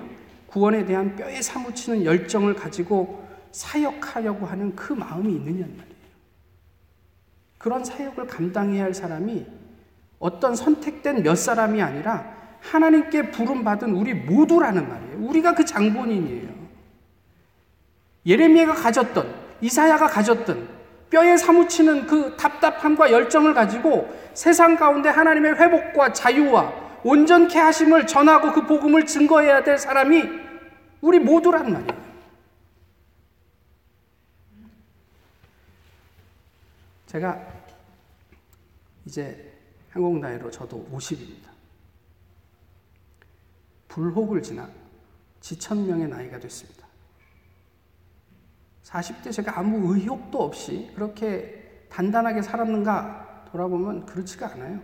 구원에 0.48 0.84
대한 0.84 1.14
뼈에 1.14 1.40
사무치는 1.40 2.04
열정을 2.04 2.56
가지고 2.56 3.24
사역하려고 3.52 4.44
하는 4.44 4.74
그 4.74 4.92
마음이 4.92 5.34
있느냐는 5.34 5.76
말이에요. 5.76 5.98
그런 7.58 7.84
사역을 7.84 8.26
감당해야 8.26 8.82
할 8.82 8.92
사람이 8.92 9.57
어떤 10.18 10.56
선택된 10.56 11.22
몇 11.22 11.36
사람이 11.36 11.80
아니라 11.80 12.36
하나님께 12.60 13.30
부름받은 13.30 13.94
우리 13.94 14.14
모두라는 14.14 14.88
말이에요. 14.88 15.18
우리가 15.28 15.54
그 15.54 15.64
장본인이에요. 15.64 16.48
예레미야가 18.26 18.74
가졌던, 18.74 19.34
이사야가 19.60 20.08
가졌던 20.08 20.68
뼈에 21.10 21.36
사무치는 21.36 22.06
그 22.06 22.36
답답함과 22.36 23.10
열정을 23.10 23.54
가지고 23.54 24.08
세상 24.34 24.76
가운데 24.76 25.08
하나님의 25.08 25.54
회복과 25.54 26.12
자유와 26.12 26.88
온전케 27.04 27.58
하심을 27.58 28.06
전하고 28.06 28.52
그 28.52 28.66
복음을 28.66 29.06
증거해야 29.06 29.62
될 29.62 29.78
사람이 29.78 30.24
우리 31.00 31.18
모두란 31.18 31.72
말이에요. 31.72 32.08
제가 37.06 37.40
이제 39.06 39.57
한국 39.90 40.18
나이로 40.18 40.50
저도 40.50 40.88
50입니다. 40.92 41.48
불혹을 43.88 44.42
지나 44.42 44.68
지천명의 45.40 46.08
나이가 46.08 46.38
됐습니다. 46.38 46.86
40대 48.84 49.32
제가 49.32 49.58
아무 49.58 49.94
의욕도 49.94 50.42
없이 50.42 50.90
그렇게 50.94 51.86
단단하게 51.90 52.42
살았는가 52.42 53.44
돌아보면 53.50 54.06
그렇지가 54.06 54.52
않아요. 54.52 54.80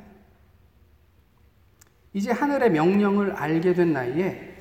이제 2.12 2.30
하늘의 2.30 2.70
명령을 2.70 3.32
알게 3.32 3.74
된 3.74 3.92
나이에 3.92 4.54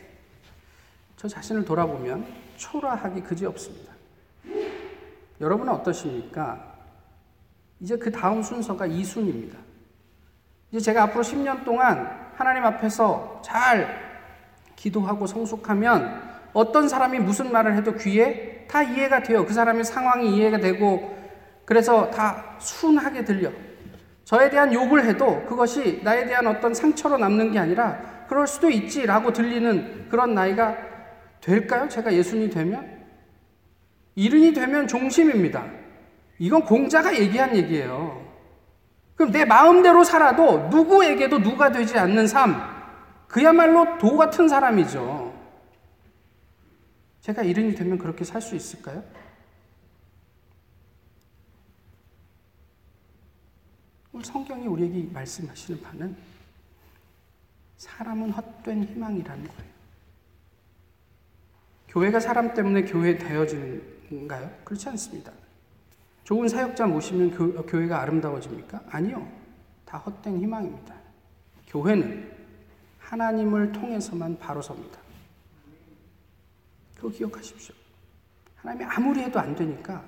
저 1.15 1.27
자신을 1.27 1.63
돌아보면 1.65 2.25
초라하기 2.58 3.21
그지 3.21 3.45
없습니다. 3.45 3.93
여러분은 5.39 5.73
어떠십니까? 5.73 6.73
이제 7.79 7.97
그 7.97 8.12
다음 8.12 8.41
순서가 8.41 8.86
이순입니다. 8.86 9.58
이제 10.74 10.80
제가 10.80 11.04
앞으로 11.04 11.24
10년 11.24 11.64
동안 11.64 12.10
하나님 12.36 12.66
앞에서 12.66 13.42
잘 13.46 13.88
기도하고 14.76 15.28
성숙하면 15.28 16.20
어떤 16.52 16.90
사람이 16.90 17.20
무슨 17.20 17.52
말을 17.52 17.76
해도 17.78 17.94
귀에 17.94 18.66
다 18.68 18.82
이해가 18.82 19.22
돼요. 19.22 19.46
그 19.46 19.54
사람의 19.54 19.84
상황이 19.84 20.36
이해가 20.36 20.58
되고 20.58 21.16
그래서 21.64 22.10
다 22.10 22.56
순하게 22.58 23.24
들려. 23.24 23.52
저에 24.24 24.50
대한 24.50 24.74
욕을 24.74 25.06
해도 25.06 25.46
그것이 25.46 26.02
나에 26.04 26.26
대한 26.26 26.48
어떤 26.48 26.74
상처로 26.74 27.18
남는 27.20 27.52
게 27.52 27.60
아니라 27.60 28.26
그럴 28.28 28.48
수도 28.48 28.72
있지라고 28.72 29.32
들리는 29.32 30.08
그런 30.10 30.34
나이가 30.34 30.76
될까요? 31.40 31.88
제가 31.88 32.12
예수님이 32.14 32.50
되면? 32.50 33.04
이른이 34.16 34.54
되면 34.54 34.88
종심입니다. 34.88 35.66
이건 36.40 36.64
공자가 36.64 37.16
얘기한 37.16 37.56
얘기예요. 37.56 38.33
그럼 39.15 39.32
내 39.32 39.45
마음대로 39.45 40.04
살아도 40.04 40.67
누구에게도 40.69 41.39
누가 41.39 41.71
되지 41.71 41.97
않는 41.97 42.28
삶, 42.28 42.56
그야말로 43.28 43.97
도 43.97 44.17
같은 44.17 44.47
사람이죠. 44.47 45.34
제가 47.21 47.43
이른이 47.43 47.76
되면 47.76 47.97
그렇게 47.97 48.23
살 48.23 48.41
수 48.41 48.56
있을까요? 48.56 49.04
오늘 54.12 54.26
성경이 54.26 54.67
우리에게 54.67 55.12
말씀하시는 55.12 55.82
바는 55.82 56.15
사람은 57.78 58.32
헛된 58.32 58.84
희망이라는 58.84 59.47
거예요. 59.47 59.73
교회가 61.88 62.19
사람 62.19 62.54
때문에 62.54 62.84
교회 62.86 63.17
되어지는가요? 63.17 64.52
그렇지 64.63 64.89
않습니다. 64.89 65.32
좋은 66.24 66.48
사역자 66.48 66.88
모시면 66.88 67.32
교, 67.32 67.66
교회가 67.66 68.02
아름다워집니까? 68.02 68.82
아니요. 68.90 69.30
다 69.86 69.98
헛된 69.98 70.40
희망입니다. 70.40 70.96
교회는 71.68 72.32
하나님을 73.00 73.72
통해서만 73.72 74.38
바로 74.40 74.62
섭니다. 74.62 75.00
그거 76.96 77.10
기억하십시오. 77.10 77.76
하나님이 78.56 78.86
아무리 78.86 79.20
해도 79.22 79.40
안 79.40 79.56
되니까 79.56 80.04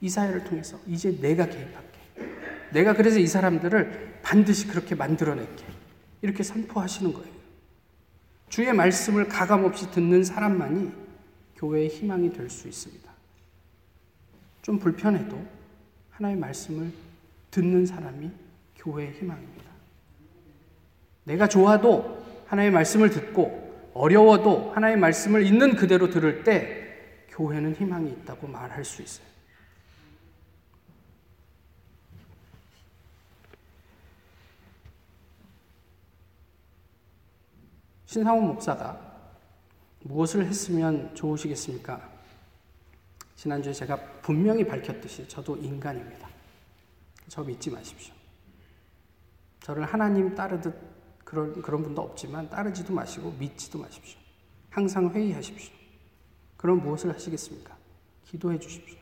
이사야를 0.00 0.44
통해서 0.44 0.78
이제 0.86 1.18
내가 1.20 1.46
개입할게. 1.46 1.98
내가 2.72 2.94
그래서 2.94 3.18
이 3.18 3.26
사람들을 3.26 4.20
반드시 4.22 4.68
그렇게 4.68 4.94
만들어낼게. 4.94 5.64
이렇게 6.22 6.42
선포하시는 6.42 7.12
거예요. 7.12 7.36
주의 8.48 8.72
말씀을 8.72 9.28
가감없이 9.28 9.90
듣는 9.90 10.22
사람만이 10.22 10.92
교회의 11.56 11.88
희망이 11.88 12.32
될 12.32 12.48
수 12.48 12.68
있습니다. 12.68 13.10
좀 14.62 14.78
불편해도 14.78 15.55
하나님의 16.16 16.40
말씀을 16.40 16.92
듣는 17.50 17.86
사람이 17.86 18.30
교회의 18.76 19.12
희망입니다. 19.12 19.70
내가 21.24 21.48
좋아도 21.48 22.24
하나님의 22.46 22.72
말씀을 22.72 23.10
듣고 23.10 23.90
어려워도 23.94 24.72
하나님의 24.72 25.00
말씀을 25.00 25.44
있는 25.44 25.74
그대로 25.74 26.10
들을 26.10 26.44
때 26.44 27.26
교회는 27.30 27.74
희망이 27.74 28.10
있다고 28.10 28.46
말할 28.46 28.84
수 28.84 29.02
있어요. 29.02 29.26
신상훈 38.06 38.46
목사가 38.46 38.98
무엇을 40.04 40.46
했으면 40.46 41.14
좋으시겠습니까? 41.14 42.15
지난주에 43.36 43.72
제가 43.72 43.96
분명히 44.22 44.66
밝혔듯이 44.66 45.28
저도 45.28 45.56
인간입니다. 45.56 46.28
저 47.28 47.44
믿지 47.44 47.70
마십시오. 47.70 48.14
저를 49.60 49.84
하나님 49.84 50.34
따르듯 50.34 50.74
그런, 51.24 51.60
그런 51.60 51.82
분도 51.82 52.02
없지만 52.02 52.48
따르지도 52.48 52.94
마시고 52.94 53.32
믿지도 53.32 53.78
마십시오. 53.78 54.18
항상 54.70 55.10
회의하십시오. 55.10 55.74
그럼 56.56 56.80
무엇을 56.80 57.12
하시겠습니까? 57.12 57.76
기도해 58.24 58.58
주십시오. 58.58 58.98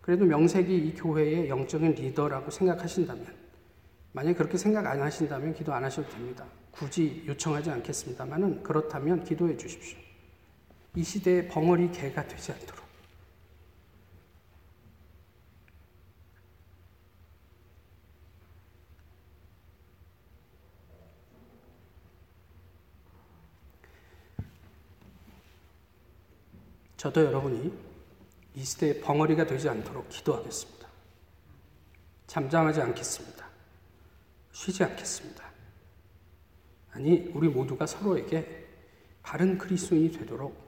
그래도 0.00 0.24
명색이 0.24 0.74
이 0.74 0.94
교회의 0.94 1.48
영적인 1.48 1.92
리더라고 1.92 2.50
생각하신다면, 2.50 3.26
만약 4.12 4.34
그렇게 4.34 4.56
생각 4.56 4.86
안 4.86 5.02
하신다면 5.02 5.54
기도 5.54 5.72
안 5.72 5.84
하셔도 5.84 6.08
됩니다. 6.10 6.46
굳이 6.70 7.24
요청하지 7.26 7.70
않겠습니다만은 7.70 8.62
그렇다면 8.62 9.22
기도해 9.24 9.56
주십시오. 9.56 10.07
이 10.96 11.04
시대의 11.04 11.48
벙어리 11.48 11.90
개가 11.92 12.26
되지 12.26 12.52
않도록. 12.52 12.78
저도 26.98 27.24
여러분이 27.24 27.72
이 28.56 28.64
시대의 28.64 29.00
벙어리가 29.00 29.46
되지 29.46 29.68
않도록 29.68 30.08
기도하겠습니다. 30.08 30.88
잠잠하지 32.26 32.82
않겠습니다. 32.82 33.48
쉬지 34.50 34.82
않겠습니다. 34.82 35.44
아니, 36.90 37.30
우리 37.34 37.48
모두가 37.48 37.86
서로에게 37.86 38.66
바른 39.22 39.56
그리스도인이 39.56 40.10
되도록 40.10 40.67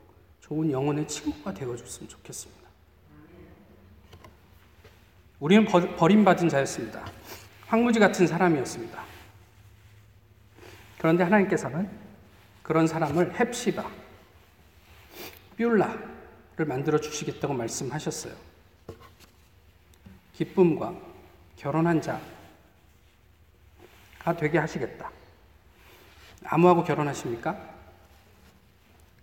좋은 0.50 0.68
영혼의 0.68 1.06
친구가 1.06 1.54
되어줬으면 1.54 2.08
좋겠습니다. 2.08 2.68
우리는 5.38 5.64
버림받은 5.64 6.48
자였습니다. 6.48 7.08
황무지 7.68 8.00
같은 8.00 8.26
사람이었습니다. 8.26 9.00
그런데 10.98 11.22
하나님께서는 11.22 11.88
그런 12.64 12.88
사람을 12.88 13.32
헵시바, 13.32 13.88
뷸라, 15.56 15.96
를 16.56 16.66
만들어 16.66 16.98
주시겠다고 16.98 17.54
말씀하셨어요. 17.54 18.34
기쁨과 20.32 20.96
결혼한 21.54 22.02
자가 22.02 22.20
되게 24.36 24.58
하시겠다. 24.58 25.12
아무하고 26.44 26.82
결혼하십니까? 26.82 27.79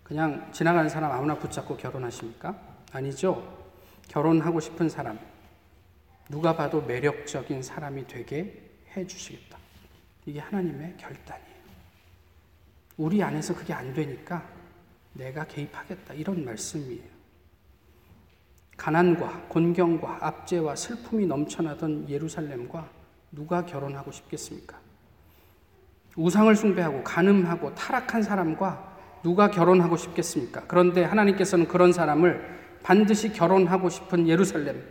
그냥 0.08 0.50
지나가는 0.54 0.88
사람 0.88 1.12
아무나 1.12 1.38
붙잡고 1.38 1.76
결혼하십니까? 1.76 2.58
아니죠. 2.93 3.67
결혼하고 4.08 4.62
싶은 4.62 4.88
사람, 4.88 5.20
누가 6.30 6.56
봐도 6.56 6.82
매력적인 6.82 7.62
사람이 7.62 8.08
되게 8.08 8.72
해 8.96 9.06
주시겠다. 9.06 9.58
이게 10.26 10.39
하나님의 10.39 10.96
결단이에요. 10.96 11.58
우리 12.96 13.22
안에서 13.22 13.54
그게 13.54 13.74
안 13.74 13.93
되니까 13.93 14.48
내가 15.12 15.43
개입하겠다. 15.46 16.13
이런 16.13 16.46
말씀이에요. 16.46 17.17
가난과 18.78 19.48
곤경과 19.50 20.20
압제와 20.22 20.78
슬픔이 20.78 21.26
넘쳐나던 21.26 22.08
예루살렘과 22.10 22.89
누가 23.34 23.65
결혼하고 23.65 24.13
싶겠습니까? 24.13 24.80
우상을 26.15 26.56
숭배하고 26.56 27.04
간음하고 27.04 27.76
타락한 27.76 28.24
사람과 28.24 28.87
누가 29.27 29.51
결혼하고 29.51 29.97
싶겠습니까? 29.97 30.63
그런데 30.69 31.03
하나님께서는 31.03 31.67
그런 31.67 31.91
사람을 31.91 32.41
반드시 32.81 33.33
결혼하고 33.33 33.89
싶은 33.89 34.25
예루살렘, 34.25 34.81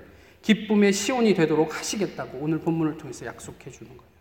기쁨의 0.43 0.93
시온이 0.93 1.33
되도록 1.33 1.79
하시겠다고 1.79 2.41
오늘 2.43 2.59
본문을 2.59 2.99
통해서 2.99 3.25
약속해 3.25 3.71
주는 3.71 3.97
거예요. 3.97 4.13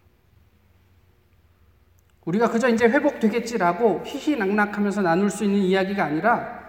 우리가 2.23 2.49
그저 2.49 2.69
이제 2.69 2.85
회복되겠지라고 2.85 4.03
희희낙낙하면서 4.05 5.01
나눌 5.01 5.29
수 5.29 5.43
있는 5.43 5.59
이야기가 5.59 6.05
아니라 6.05 6.61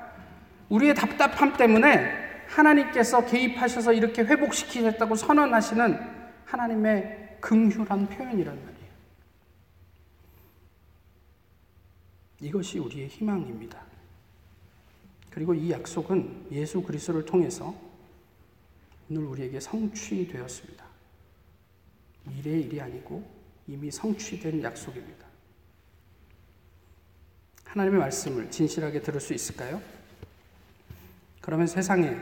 우리의 0.68 0.96
답답함 0.96 1.56
때문에 1.56 2.04
하나님께서 2.48 3.26
개입하셔서 3.26 3.92
이렇게 3.92 4.22
회복시키셨다고 4.22 5.14
선언하시는 5.14 6.00
하나님의 6.46 7.37
긍휼한 7.40 8.09
표현이란 8.09 8.56
말이에요. 8.56 8.76
이것이 12.40 12.79
우리의 12.79 13.09
희망입니다. 13.09 13.83
그리고 15.31 15.55
이 15.55 15.70
약속은 15.70 16.49
예수 16.51 16.83
그리스도를 16.83 17.25
통해서 17.25 17.75
오늘 19.11 19.25
우리에게 19.25 19.61
성취되었습니다. 19.61 20.85
미래의 22.25 22.62
일이 22.62 22.81
아니고 22.81 23.22
이미 23.66 23.90
성취된 23.90 24.62
약속입니다. 24.62 25.27
하나님의 27.64 28.01
말씀을 28.01 28.51
진실하게 28.51 29.03
들을 29.03 29.20
수 29.20 29.35
있을까요? 29.35 29.83
그러면 31.40 31.66
세상의 31.66 32.16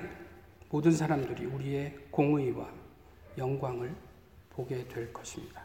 모든 0.70 0.92
사람들이 0.92 1.46
우리의 1.46 1.96
공의와 2.10 2.68
영광을 3.38 3.94
보게 4.50 4.86
될 4.88 5.12
것입니다. 5.12 5.64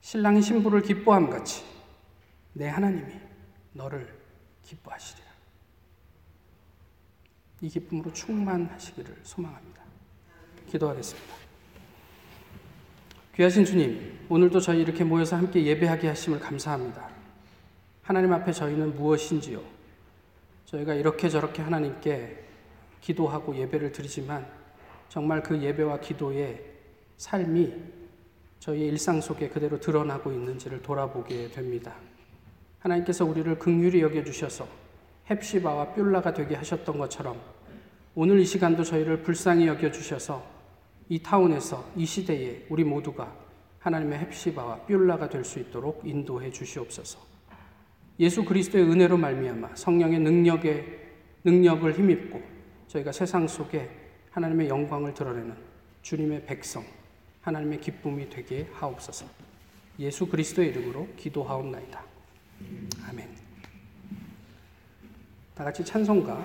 신랑이 0.00 0.42
신부를 0.42 0.82
기뻐함 0.82 1.30
같이 1.30 1.73
내 2.54 2.68
하나님이 2.68 3.12
너를 3.72 4.08
기뻐하시리라. 4.62 5.26
이 7.60 7.68
기쁨으로 7.68 8.12
충만하시기를 8.12 9.20
소망합니다. 9.22 9.82
기도하겠습니다. 10.68 11.34
귀하신 13.34 13.64
주님, 13.64 14.26
오늘도 14.28 14.60
저희 14.60 14.80
이렇게 14.82 15.02
모여서 15.02 15.36
함께 15.36 15.64
예배하게 15.64 16.08
하심을 16.08 16.38
감사합니다. 16.38 17.10
하나님 18.02 18.32
앞에 18.32 18.52
저희는 18.52 18.94
무엇인지요? 18.94 19.60
저희가 20.66 20.94
이렇게 20.94 21.28
저렇게 21.28 21.60
하나님께 21.60 22.44
기도하고 23.00 23.56
예배를 23.56 23.90
드리지만 23.90 24.48
정말 25.08 25.42
그 25.42 25.60
예배와 25.60 26.00
기도의 26.00 26.64
삶이 27.16 27.74
저희의 28.60 28.88
일상 28.88 29.20
속에 29.20 29.48
그대로 29.48 29.80
드러나고 29.80 30.30
있는지를 30.30 30.82
돌아보게 30.82 31.48
됩니다. 31.50 31.94
하나님께서 32.84 33.24
우리를 33.24 33.58
극률히 33.58 34.02
여겨주셔서 34.02 34.68
헵시바와 35.30 35.94
뷸라가 35.94 36.34
되게 36.34 36.54
하셨던 36.54 36.98
것처럼 36.98 37.40
오늘 38.14 38.38
이 38.38 38.44
시간도 38.44 38.84
저희를 38.84 39.22
불쌍히 39.22 39.66
여겨주셔서 39.66 40.44
이 41.08 41.18
타운에서 41.22 41.92
이 41.96 42.04
시대에 42.04 42.66
우리 42.68 42.84
모두가 42.84 43.34
하나님의 43.80 44.18
헵시바와 44.20 44.86
뷸라가 44.86 45.28
될 45.28 45.44
수 45.44 45.58
있도록 45.58 46.02
인도해 46.04 46.50
주시옵소서. 46.50 47.18
예수 48.20 48.44
그리스도의 48.44 48.84
은혜로 48.84 49.16
말미암아 49.16 49.74
성령의 49.74 50.20
능력에 50.20 50.84
능력을 51.42 51.92
힘입고 51.92 52.40
저희가 52.88 53.12
세상 53.12 53.48
속에 53.48 53.90
하나님의 54.30 54.68
영광을 54.68 55.12
드러내는 55.14 55.54
주님의 56.02 56.46
백성, 56.46 56.84
하나님의 57.40 57.80
기쁨이 57.80 58.28
되게 58.30 58.68
하옵소서. 58.74 59.26
예수 59.98 60.26
그리스도의 60.26 60.68
이름으로 60.68 61.08
기도하옵나이다. 61.16 62.13
아멘. 63.08 63.28
다 65.54 65.64
같이 65.64 65.84
찬송가 65.84 66.44